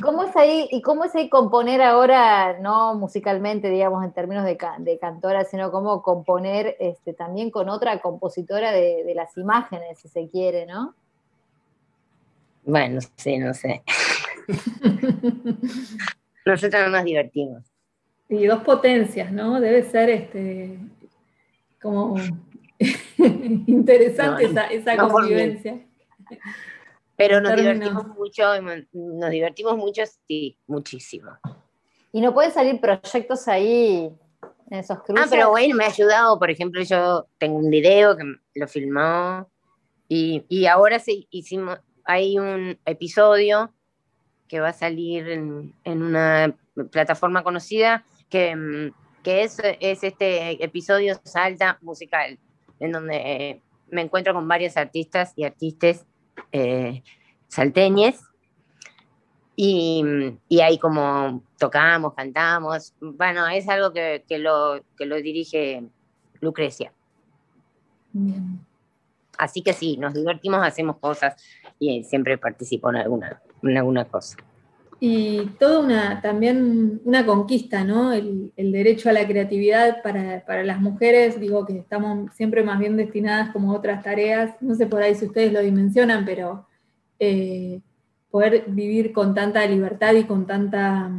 [0.00, 4.56] cómo es ahí, y cómo es ahí componer ahora, no musicalmente, digamos, en términos de,
[4.98, 10.64] cantora, sino cómo componer este, también con otra compositora de, las imágenes, si se quiere,
[10.64, 10.94] ¿no?
[12.64, 13.82] Bueno, sí, no sé.
[16.46, 17.62] Nosotros nos divertimos.
[18.30, 19.60] Y dos potencias, ¿no?
[19.60, 20.78] Debe ser este
[21.84, 22.16] como
[23.66, 25.86] interesante esa, convivencia.
[27.14, 28.42] Pero nos divertimos mucho,
[28.92, 31.32] nos divertimos mucho, sí, muchísimo.
[32.10, 34.10] ¿Y no pueden salir proyectos ahí
[34.70, 35.26] en esos cruces?
[35.26, 38.24] Ah, pero bueno, me ha ayudado, por ejemplo, yo tengo un video que
[38.54, 39.48] lo filmó
[40.08, 43.74] y, y ahora sí hicimos, hay un episodio
[44.48, 46.56] que va a salir en, en una
[46.90, 48.90] plataforma conocida que,
[49.24, 52.38] que es, es, este episodio Salta musical,
[52.78, 53.60] en donde
[53.90, 56.06] me encuentro con varios artistas y artistas
[56.52, 57.02] eh,
[57.48, 58.20] salteñes.
[59.56, 60.04] Y,
[60.62, 62.94] ahí como tocamos, cantamos.
[63.00, 65.84] Bueno, es algo que, lo, que lo dirige
[66.40, 66.92] Lucrecia.
[69.38, 71.42] Así que sí, nos divertimos, hacemos cosas
[71.78, 74.36] y siempre participo en alguna, en alguna cosa.
[75.06, 78.14] Y toda una, también una conquista, ¿no?
[78.14, 82.96] El, derecho a la creatividad para, para, las mujeres, digo que estamos siempre más bien
[82.96, 86.66] destinadas como a otras tareas, no sé por ahí si ustedes lo dimensionan, pero
[87.18, 87.82] eh,
[88.30, 91.10] poder vivir con tanta libertad y con, tanta,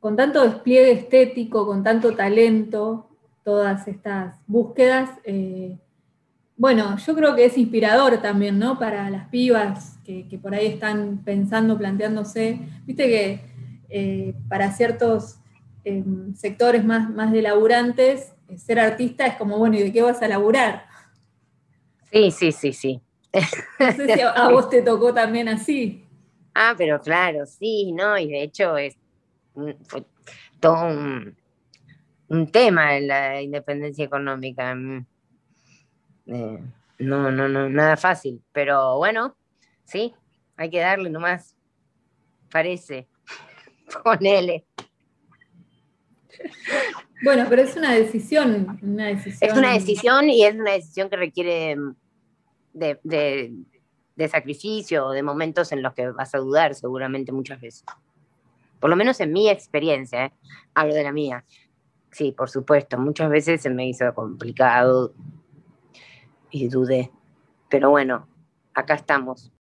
[0.00, 3.08] con tanto despliegue estético, con tanto talento,
[3.44, 5.78] todas estas búsquedas, eh,
[6.56, 8.78] bueno, yo creo que es inspirador también, ¿no?
[8.78, 13.40] Para las pibas que, por ahí están pensando, planteándose, viste que
[13.88, 15.38] eh, para ciertos
[15.84, 20.02] em, sectores más, más de laburantes, eh, ser artista es como, bueno, ¿y de qué
[20.02, 20.86] vas a laburar?
[22.10, 23.00] Sí, sí, sí, sí.
[23.78, 26.04] No sé si a, vos te tocó también así.
[26.54, 28.16] Ah, pero claro, sí, ¿no?
[28.16, 28.96] Y de hecho es
[29.84, 30.04] fue
[30.60, 31.36] todo un,
[32.28, 34.74] un tema la independencia económica.
[36.26, 36.34] Mm.
[36.34, 36.58] Eh,
[36.98, 38.42] no, no, no, nada fácil.
[38.52, 39.36] Pero bueno,
[39.84, 40.14] sí,
[40.56, 41.56] hay que darle nomás.
[42.50, 43.08] Parece.
[44.04, 44.64] Ponele.
[47.22, 49.50] Bueno, pero es una decisión, una decisión.
[49.50, 51.76] Es una decisión y es una decisión que requiere
[52.74, 53.54] de, de,
[54.16, 57.84] de sacrificio, de momentos en los que vas a dudar seguramente muchas veces.
[58.80, 60.32] Por lo menos en mi experiencia, ¿eh?
[60.74, 61.44] hablo de la mía.
[62.12, 65.12] Sí, por supuesto, muchas veces se me hizo complicado
[66.62, 67.10] y dudé.
[67.68, 68.26] Pero bueno,
[68.74, 69.52] acá estamos.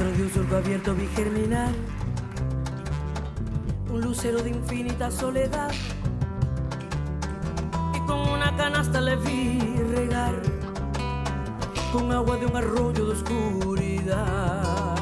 [0.00, 1.68] Dentro de un surco abierto vi germinar
[3.90, 5.70] un lucero de infinita soledad.
[7.94, 9.58] Y con una canasta le vi
[9.94, 10.40] regar.
[11.92, 14.96] Con agua de un arroyo de oscuridad.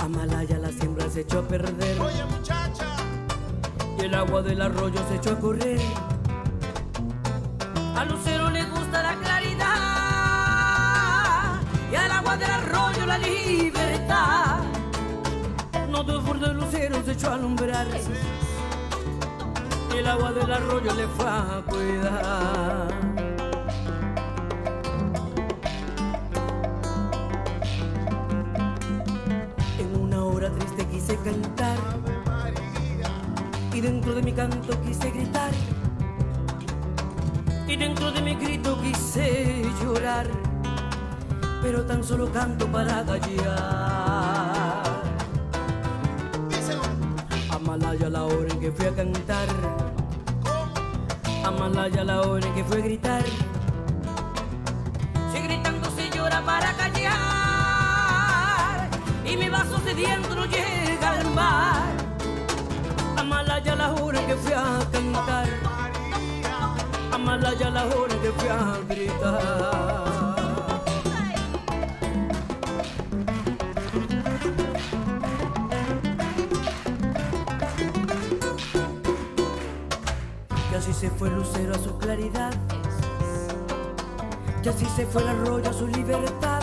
[0.00, 1.96] Amalaya la siembra se echó a perder.
[3.98, 5.80] Y el agua del arroyo se echó a correr.
[7.96, 8.43] Al lucero
[17.12, 17.86] echó a alumbrar
[19.92, 22.88] y el agua del arroyo le fue a cuidar.
[29.78, 31.76] En una hora triste quise cantar
[33.72, 35.52] y dentro de mi canto quise gritar
[37.66, 40.26] y dentro de mi grito quise llorar,
[41.60, 43.93] pero tan solo canto para callar.
[48.34, 49.46] Hora que fui a cantar,
[51.44, 53.24] Amalaya la hora que fui a gritar.
[55.32, 57.10] Si gritando se llora para callar
[59.24, 61.92] y mi vaso sediento no llega al mar.
[63.16, 65.48] Amalaya la hora que fui a cantar.
[67.12, 70.03] Amalaya la hora que fui a gritar.
[81.04, 82.50] Se fue el lucero a su claridad.
[84.62, 86.53] Y así se fue el arroyo a su libertad.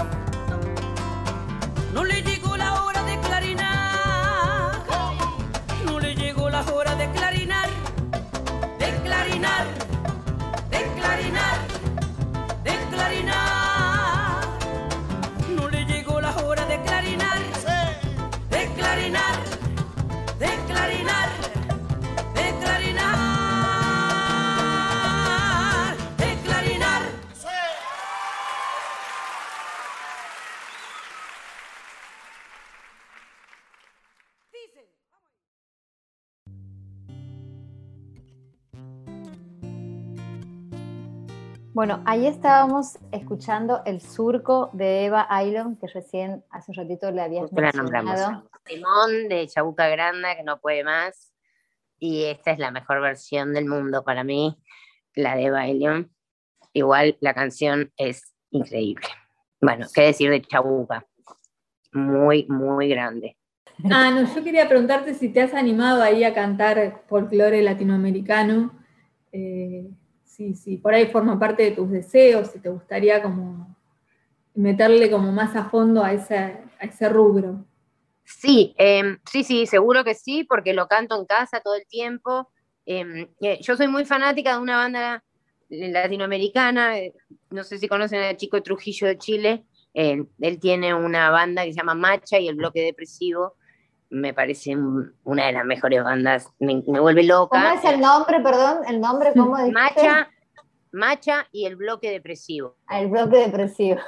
[41.82, 47.24] Bueno, ahí estábamos escuchando el surco de Eva Ailon, que recién hace un ratito le
[47.24, 48.12] habías Justo la nombramos.
[48.12, 48.50] mencionado.
[48.68, 51.34] Simón de Chabuca Granda, que no puede más.
[51.98, 54.62] Y esta es la mejor versión del mundo para mí,
[55.16, 56.12] la de Bailion.
[56.72, 59.08] Igual la canción es increíble.
[59.60, 61.08] Bueno, qué decir de Chabuca.
[61.94, 63.38] Muy, muy grande.
[63.86, 68.72] Ah, no, yo quería preguntarte si te has animado ahí a cantar folclore latinoamericano.
[69.32, 69.90] Eh,
[70.32, 73.76] sí, sí, por ahí forma parte de tus deseos, si te gustaría como
[74.56, 77.66] meterle como más a fondo a ese, a ese rubro.
[78.24, 82.50] Sí, em, sí, sí, seguro que sí, porque lo canto en casa todo el tiempo.
[82.86, 85.24] Em, eh, yo soy muy fanática de una banda
[85.70, 87.14] latinoamericana, eh,
[87.50, 91.74] no sé si conocen al chico Trujillo de Chile, eh, él tiene una banda que
[91.74, 93.56] se llama Macha y el Bloque Depresivo,
[94.12, 97.59] me parece un- una de las mejores bandas, me, me vuelve loca.
[97.59, 98.80] ¿Cómo es el nombre, perdón?
[98.88, 99.74] ¿El nombre cómo dijiste?
[99.82, 100.30] Macha,
[100.91, 103.99] Macha y el Bloque Depresivo, Ah, El bloque depresivo.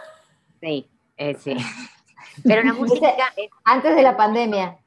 [0.61, 1.55] sí, eh, sí.
[2.43, 4.77] Pero la música es Antes de la pandemia.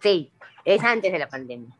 [0.00, 0.32] Sí,
[0.64, 1.76] es antes de la pandemia.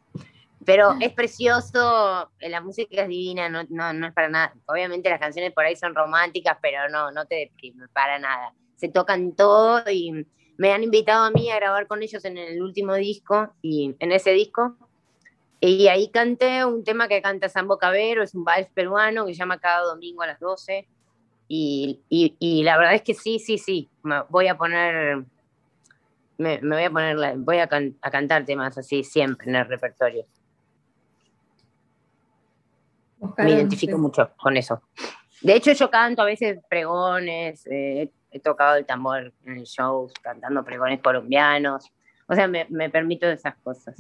[0.67, 4.55] Pero es precioso, eh, la música es divina, no, no, no es para nada.
[4.67, 8.53] Obviamente las canciones por ahí son románticas, pero no, no te deprime para nada.
[8.77, 10.27] Se tocan todo y
[10.61, 14.13] me han invitado a mí a grabar con ellos en el último disco y en
[14.13, 14.77] ese disco.
[15.59, 19.39] Y ahí canté un tema que canta Sambo Cabero, es un vals peruano que se
[19.39, 20.87] llama Cada Domingo a las 12.
[21.49, 25.25] Y, y- y la verdad es que sí, sí, sí, me voy a poner
[26.37, 30.27] me, voy a poner, voy a, cantar temas así siempre en el repertorio.
[33.39, 34.83] me identifico mucho con eso.
[35.43, 40.11] De hecho, yo canto a veces pregones, eh, he tocado el tambor en el show,
[40.23, 41.91] cantando pregones colombianos.
[42.27, 43.97] O sea, me, me permito esas cosas.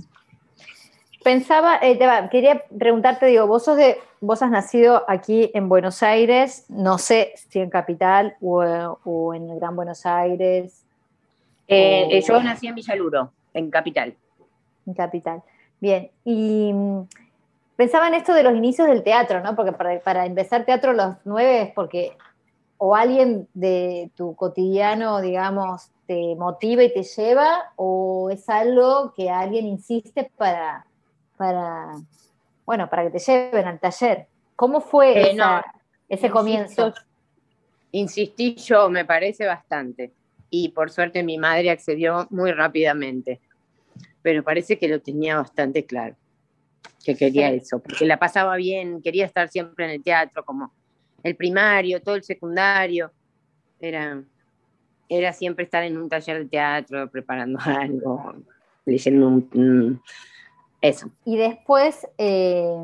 [1.22, 1.99] Pensaba, eh,
[2.30, 7.34] quería preguntarte, digo, vos, sos de, vos has nacido aquí en Buenos Aires, no sé
[7.34, 10.86] si en Capital o, en el Gran Buenos Aires.
[11.68, 14.14] Eh, eh, yo nací en Villaluro, en Capital.
[14.86, 15.43] En Capital.
[15.78, 16.72] Bien, y
[17.81, 19.57] pensaba en esto de los inicios del teatro, ¿no?
[19.57, 22.14] Porque para, para empezar teatro los nueve es porque
[22.76, 29.31] o alguien de tu cotidiano, digamos, te motiva y te lleva, o es algo que
[29.31, 30.85] alguien insiste para,
[31.39, 31.95] para,
[32.66, 34.26] bueno, para que te lleven al taller.
[34.57, 35.39] ¿Cómo fue eh,
[36.07, 36.93] ese comienzo?
[37.93, 40.12] Insistí yo, me parece bastante.
[40.51, 43.41] Y por suerte mi madre accedió muy rápidamente.
[44.20, 46.14] Pero parece que lo tenía bastante claro,
[47.05, 50.72] que quería eso, porque la pasaba bien, quería estar siempre en el teatro como
[51.22, 53.11] el primario, todo el secundario,
[53.81, 54.22] era,
[55.09, 58.35] era siempre estar en un taller de teatro, preparando algo,
[58.85, 60.03] leyendo un,
[60.81, 61.11] eso.
[61.24, 62.76] Y después, eh,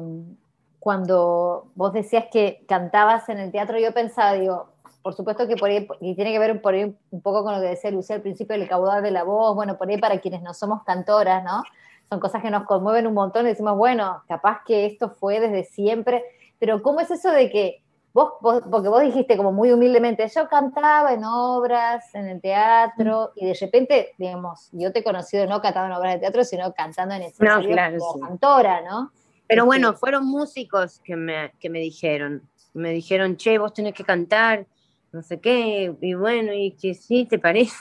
[0.79, 4.69] cuando vos decías que cantabas en el teatro, yo pensaba, digo,
[5.03, 7.61] por supuesto que por ahí, y tiene que ver por ahí un poco con lo
[7.61, 10.43] que decía Lucía al principio, el caudal de la voz, bueno, por ahí para quienes
[10.43, 11.63] no somos cantoras, ¿no?
[12.09, 15.65] Son cosas que nos conmueven un montón y decimos, bueno, capaz que esto fue desde
[15.65, 16.25] siempre,
[16.59, 17.83] pero ¿cómo es eso de que
[18.17, 23.45] Vos, porque vos dijiste como muy humildemente, yo cantaba en obras, en el teatro, y
[23.45, 27.15] de repente, digamos, yo te he conocido no cantando en obras de teatro, sino cantando
[27.15, 29.13] en escenario no, como cantora, ¿no?
[29.47, 32.41] Pero este, bueno, fueron músicos que me, que me dijeron,
[32.73, 34.65] me dijeron, che, vos tenés que cantar,
[35.13, 37.77] no sé qué, y bueno, y que sí, ¿te parece?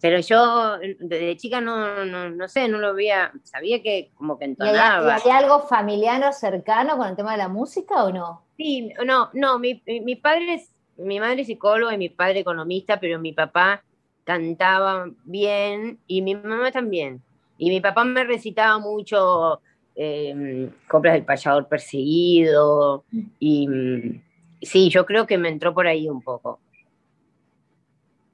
[0.00, 4.44] Pero yo desde chica no, no, no, sé, no lo veía, sabía que como que
[4.44, 5.06] entonaba.
[5.06, 8.42] ¿Y había, algo familiar o cercano con el tema de la música o no?
[8.56, 13.00] Sí, no, no, mi, mi padre es, mi madre es psicóloga y mi padre economista,
[13.00, 13.82] pero mi papá
[14.24, 17.22] cantaba bien y mi mamá también.
[17.58, 19.60] Y mi papá me recitaba mucho
[19.94, 23.04] eh, coplas del payador perseguido
[23.38, 24.22] y mm,
[24.60, 26.60] sí, yo creo que me entró por ahí un poco.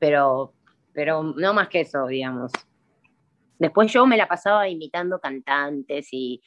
[0.00, 0.52] Pero
[0.92, 2.52] pero no más que eso, digamos.
[3.58, 6.42] Después yo me la pasaba imitando cantantes y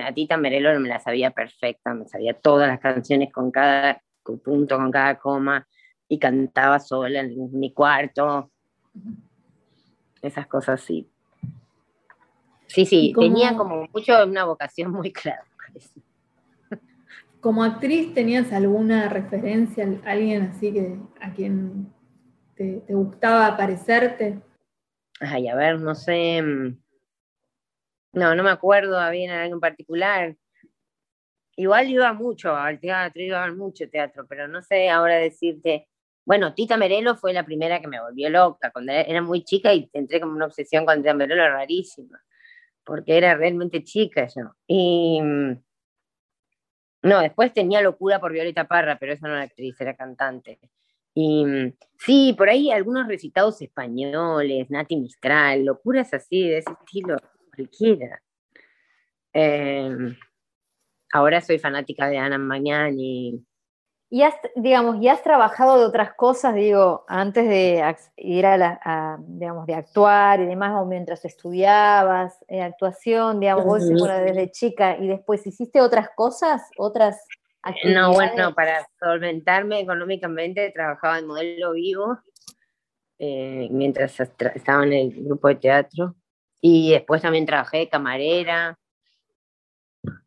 [0.00, 4.02] a Tita Merelo me la sabía perfecta, me sabía todas las canciones con cada
[4.44, 5.66] punto, con cada coma,
[6.08, 8.50] y cantaba sola en mi cuarto.
[10.22, 11.08] Esas cosas sí.
[12.66, 15.44] Sí, sí, tenía como mucho una vocación muy clara.
[17.40, 21.93] Como actriz, ¿tenías alguna referencia, alguien así que a quien
[22.54, 24.40] te, gustaba parecerte?
[25.20, 26.42] Ay, a ver, no sé.
[26.42, 26.78] Mm,
[28.12, 30.36] no, no me acuerdo bien algo en particular.
[31.56, 35.88] Igual iba mucho al teatro, iba mucho teatro, pero no sé ahora decirte.
[36.24, 38.70] Bueno, Tita Merelo fue la primera que me volvió loca.
[38.72, 42.20] Cuando era muy chica y entré como una obsesión con Tita Merelo rarísima,
[42.84, 44.54] porque era realmente chica yo.
[44.66, 45.20] Y.
[45.22, 45.62] Mm,
[47.02, 50.58] no, después tenía locura por Violeta Parra, pero esa no era actriz, era cantante.
[51.14, 57.16] Y mm, sí, por ahí algunos recitados españoles, Nati Mistral, locuras así, de ese estilo,
[57.54, 58.20] cualquiera.
[59.32, 60.16] Em,
[61.12, 63.44] ahora soy fanática de Ana Magnani.
[64.10, 69.18] Y has, digamos, y has trabajado de otras cosas, digo, antes de ir a, la,
[69.26, 75.08] digamos, de actuar y demás, o mientras estudiabas eh, actuación, digamos, vos desde chica, y
[75.08, 77.26] después hiciste otras cosas, otras
[77.84, 82.18] no, bueno, para solventarme económicamente trabajaba en modelo vivo
[83.18, 86.16] eh, mientras estaba en el grupo de teatro.
[86.60, 88.78] Y después también trabajé de camarera,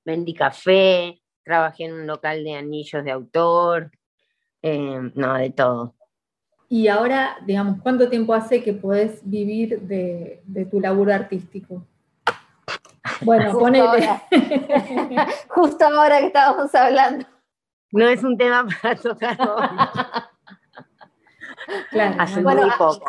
[0.06, 3.92] vendí café, trabajé en un local de anillos de autor,
[4.62, 5.96] eh, no, de todo.
[6.70, 11.86] Y ahora, digamos, ¿cuánto tiempo hace que podés vivir de, tu laburo artístico?
[13.22, 14.24] Bueno, Justo Ahora.
[15.50, 17.26] Justo ahora que estábamos hablando.
[17.92, 19.38] No es un tema para tocar
[21.90, 22.16] Claro.
[22.20, 23.02] Hace muy, poco,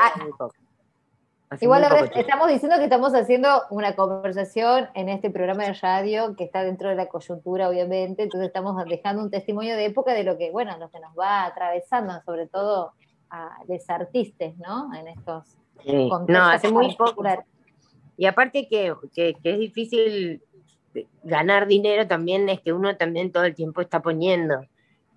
[1.61, 1.85] igual
[2.15, 6.89] estamos diciendo que estamos haciendo una conversación en este programa de radio que está dentro
[6.89, 10.77] de la coyuntura, obviamente, entonces estamos dejando un testimonio de época de lo que, bueno,
[10.79, 12.93] lo que nos va atravesando, sobre todo
[13.31, 14.93] a los artistas, ¿no?
[14.95, 16.11] En estos sí.
[16.29, 17.23] No, hace muy poco.
[18.19, 20.43] Y aparte que, que, es difícil
[21.23, 24.67] ganar dinero también es que uno también todo el tiempo está poniendo,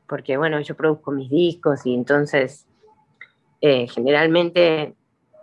[0.07, 2.67] porque bueno, yo produzco mis discos y entonces
[3.59, 4.93] eh, generalmente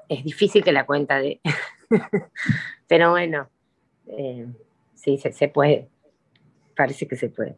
[0.08, 1.40] es difícil que la cuenta de...
[2.86, 3.50] Pero bueno,
[4.06, 4.46] eh,
[4.94, 5.88] sí, se, se puede.
[6.76, 7.56] Parece que se puede.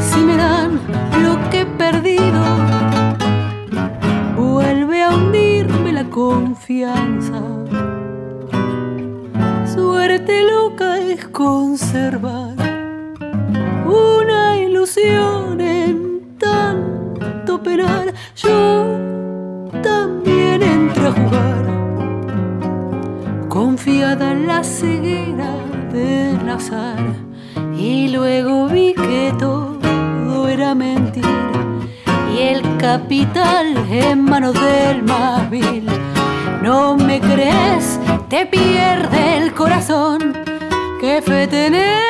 [0.00, 0.80] Si me dan
[1.22, 2.42] lo que he perdido,
[4.36, 7.40] vuelve a hundirme la confianza.
[9.64, 12.56] Suerte loca es conservar
[13.86, 18.12] una ilusión en tanto penar.
[18.34, 18.98] Yo
[19.84, 21.64] también entré a jugar,
[23.48, 25.54] confiada en la ceguera
[25.92, 27.21] del azar,
[27.82, 31.28] y luego vi que todo era mentira
[32.32, 35.86] y el capital en manos del más vil.
[36.62, 40.32] No me crees, te pierde el corazón.
[41.00, 42.04] Que fe tenés,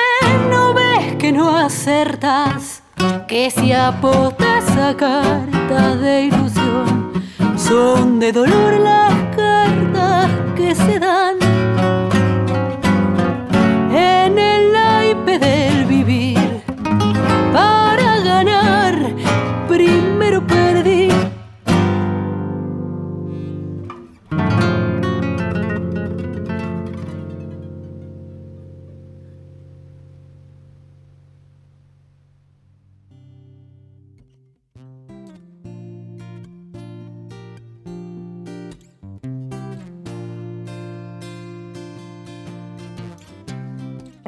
[0.50, 2.82] no ves que no acertas.
[3.26, 7.12] Que si apostas a cartas de ilusión,
[7.56, 10.98] son de dolor las cartas que se
[15.42, 15.71] naipe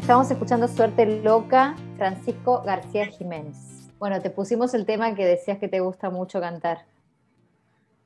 [0.05, 3.89] Estamos escuchando Suerte Loca, Francisco García Jiménez.
[3.99, 6.85] Bueno, te pusimos el tema que decías que te gusta mucho cantar.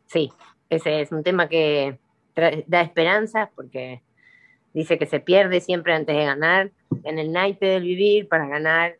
[0.07, 0.31] Sí,
[0.71, 1.99] ese es un tema que
[2.69, 4.01] da esperanza porque
[4.75, 6.71] dice que se pierde siempre antes de ganar.
[7.03, 8.95] En el naipe del vivir, para ganar,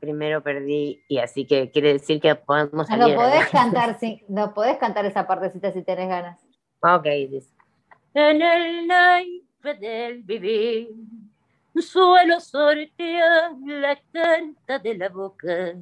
[0.00, 1.04] primero perdí.
[1.06, 3.14] Y así que quiere decir que podemos No salir.
[3.14, 3.52] podés adelante.
[3.52, 3.96] cantar,
[4.28, 6.40] no podés cantar esa partecita si tenés ganas.
[6.80, 7.48] Ok, dice.
[8.14, 10.88] En el naipe del vivir,
[11.80, 15.74] suelo sortear la carta de la boca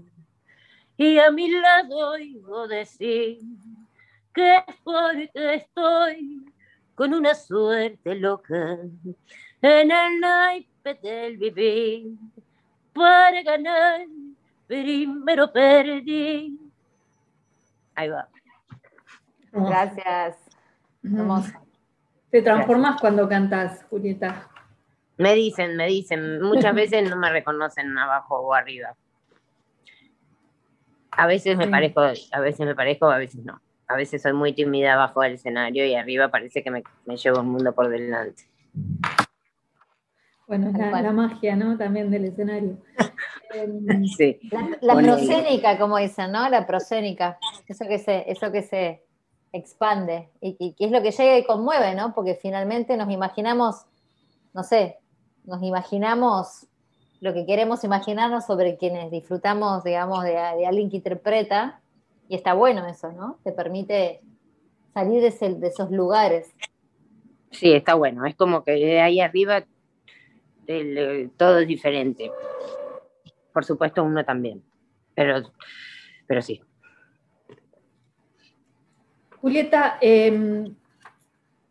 [0.97, 3.39] y a mi lado oigo decir
[4.33, 6.45] que fuerte estoy
[6.95, 8.79] con una suerte loca
[9.63, 12.13] en el naipe del vivir
[12.93, 14.07] para ganar
[14.67, 16.59] primero perdí
[17.95, 18.29] ahí va
[19.53, 20.37] Gracias.
[21.03, 21.53] Hermoso.
[22.31, 24.50] Te transformás cuando cantas, Julieta.
[25.21, 28.97] Me dicen, me dicen, muchas veces no me reconocen abajo o arriba.
[31.11, 33.61] A veces me parezco, a veces me parezco, a veces no.
[33.87, 37.41] A veces soy muy tímida abajo del escenario y arriba parece que me, me llevo
[37.41, 38.45] el mundo por delante.
[40.47, 41.77] Bueno, es la, magia, ¿no?
[41.77, 42.79] También del escenario.
[43.53, 44.39] Em, Sí.
[44.53, 45.13] La, la Ponele.
[45.13, 46.49] proscénica, como dicen, ¿no?
[46.49, 47.37] La proscénica.
[47.67, 49.05] Eso que se, eso que se
[49.53, 52.15] expande y, y que es lo que llega y conmueve, ¿no?
[52.15, 53.87] Porque finalmente nos imaginamos
[54.53, 54.99] no sé,
[55.45, 56.67] nos imaginamos
[57.21, 61.81] lo que queremos imaginarnos sobre quienes disfrutamos, digamos, de, alguien que interpreta,
[62.29, 63.39] y está bueno eso, ¿no?
[63.45, 64.21] Te permite
[64.95, 66.55] salir de, de esos lugares.
[67.51, 69.65] Sí, está bueno, es como que de ahí arriba
[71.37, 72.31] todo es diferente.
[73.53, 74.63] Por supuesto, uno también,
[75.15, 75.53] pero,
[76.27, 76.61] pero sí.
[79.41, 80.75] Julieta, em,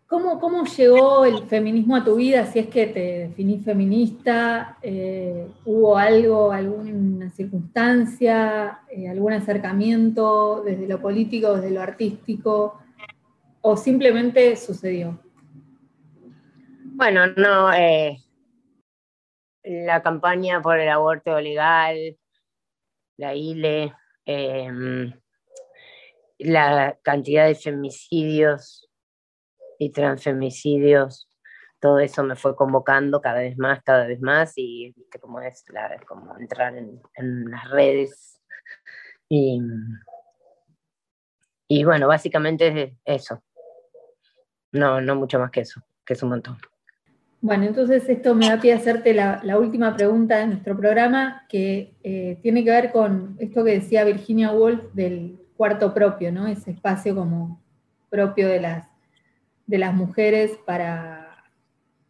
[0.09, 2.45] ¿cómo, llegó el feminismo a tu vida?
[2.45, 10.87] Si es que te definís feminista, eh, ¿hubo algo, alguna circunstancia, eh, algún acercamiento desde
[10.87, 12.81] lo político, desde lo artístico,
[13.61, 15.19] o simplemente sucedió?
[16.95, 18.17] Bueno, no, eh,
[19.63, 22.17] la campaña por el aborto legal,
[23.17, 23.93] la ILE,
[26.39, 28.88] la cantidad de femicidios
[29.79, 31.27] y transfemicidios,
[31.79, 35.63] todo eso me fue convocando cada vez más, cada vez más, y viste cómo es,
[36.07, 38.39] como entrar en, las redes.
[39.29, 39.61] Y,
[41.67, 43.41] y bueno, básicamente es eso.
[44.71, 46.57] No, no mucho más que eso, que es un montón.
[47.41, 51.95] Bueno, entonces esto me da pie a hacerte la, última pregunta de nuestro programa, que
[52.03, 56.47] eh, tiene que ver con esto que decía Virginia Woolf del cuarto propio, ¿no?
[56.47, 57.63] Ese espacio como
[58.09, 58.88] propio de las,
[59.69, 61.45] de las mujeres para,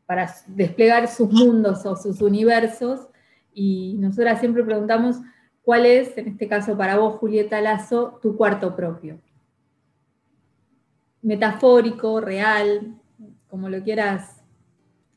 [0.06, 3.10] para desplegar sus mundos o sus universos.
[3.54, 5.18] Y nosotras siempre preguntamos
[5.62, 9.20] cuál es, en este caso para vos, Julieta Lazo, tu cuarto propio.
[11.22, 12.98] Metafórico, real,
[13.50, 14.42] como lo quieras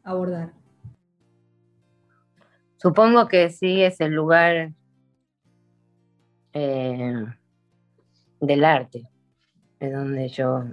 [0.03, 0.53] abordar?
[2.77, 4.73] Supongo que sí es el lugar
[6.55, 7.25] eh,
[8.41, 9.09] del arte,
[9.79, 10.65] es donde yo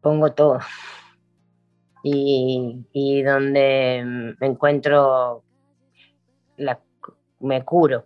[0.00, 0.60] pongo todo
[2.02, 5.42] y, donde me encuentro,
[6.56, 6.80] la,
[7.40, 8.04] me curo.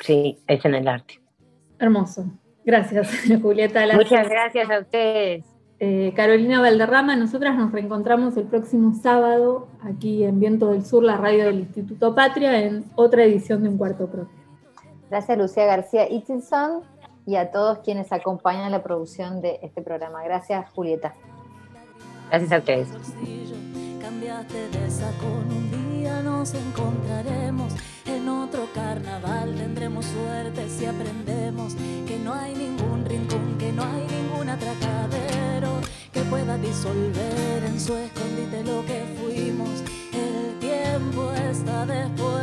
[0.00, 1.20] Sí, es en el arte.
[1.78, 2.26] Hermoso.
[2.64, 3.10] Gracias,
[3.42, 3.84] Julieta.
[3.94, 5.44] Muchas gracias a ustedes.
[5.80, 11.16] Eh, Carolina Valderrama, nosotras nos reencontramos el próximo sábado aquí en Viento del Sur, la
[11.16, 14.36] radio del Instituto Patria, en otra edición de Un Cuarto Propio.
[15.08, 16.82] Gracias Lucía García Itzilson
[17.28, 20.24] y a todos quienes acompañan la producción de este programa.
[20.24, 21.12] Gracias Julieta.
[22.30, 22.88] Gracias a ustedes.
[24.00, 24.88] Cambiaste de
[25.20, 27.74] con un día nos encontraremos
[28.06, 31.74] en otro carnaval, tendremos suerte si aprendemos
[32.06, 37.94] que no hay ningún rincón, que no hay ningún atracadero que pueda disolver en su
[37.94, 39.82] escondite lo que fuimos.
[40.14, 42.37] El tiempo está después.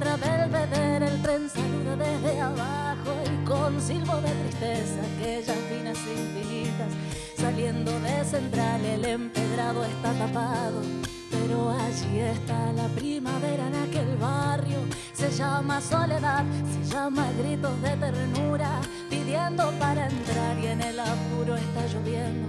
[0.00, 6.92] Encuentra Belvedere, el tren saluda desde abajo y con silbo de tristeza, aquellas finas infinitas,
[7.36, 10.82] saliendo de central el empedrado está tapado.
[11.30, 14.78] Pero allí está la primavera en aquel barrio,
[15.12, 21.56] se llama soledad, se llama gritos de ternura, pidiendo para entrar y en el apuro
[21.56, 22.48] está lloviendo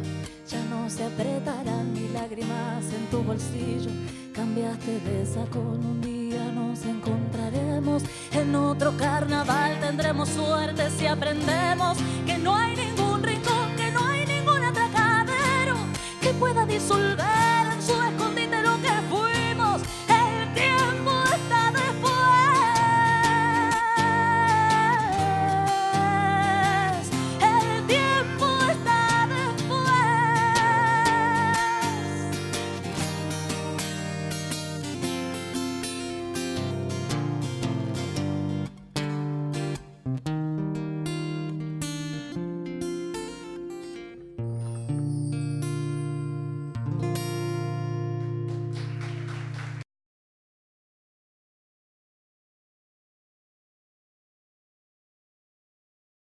[0.52, 3.90] ya no se apretarán ni lágrimas en tu bolsillo.
[4.34, 6.86] Cambiaste de con un día nos
[8.32, 14.24] En otro carnaval tendremos suerte si aprendemos que no hay ningún rincón, que no hay
[14.28, 15.76] ningún atracadero
[16.22, 17.61] que pueda disolver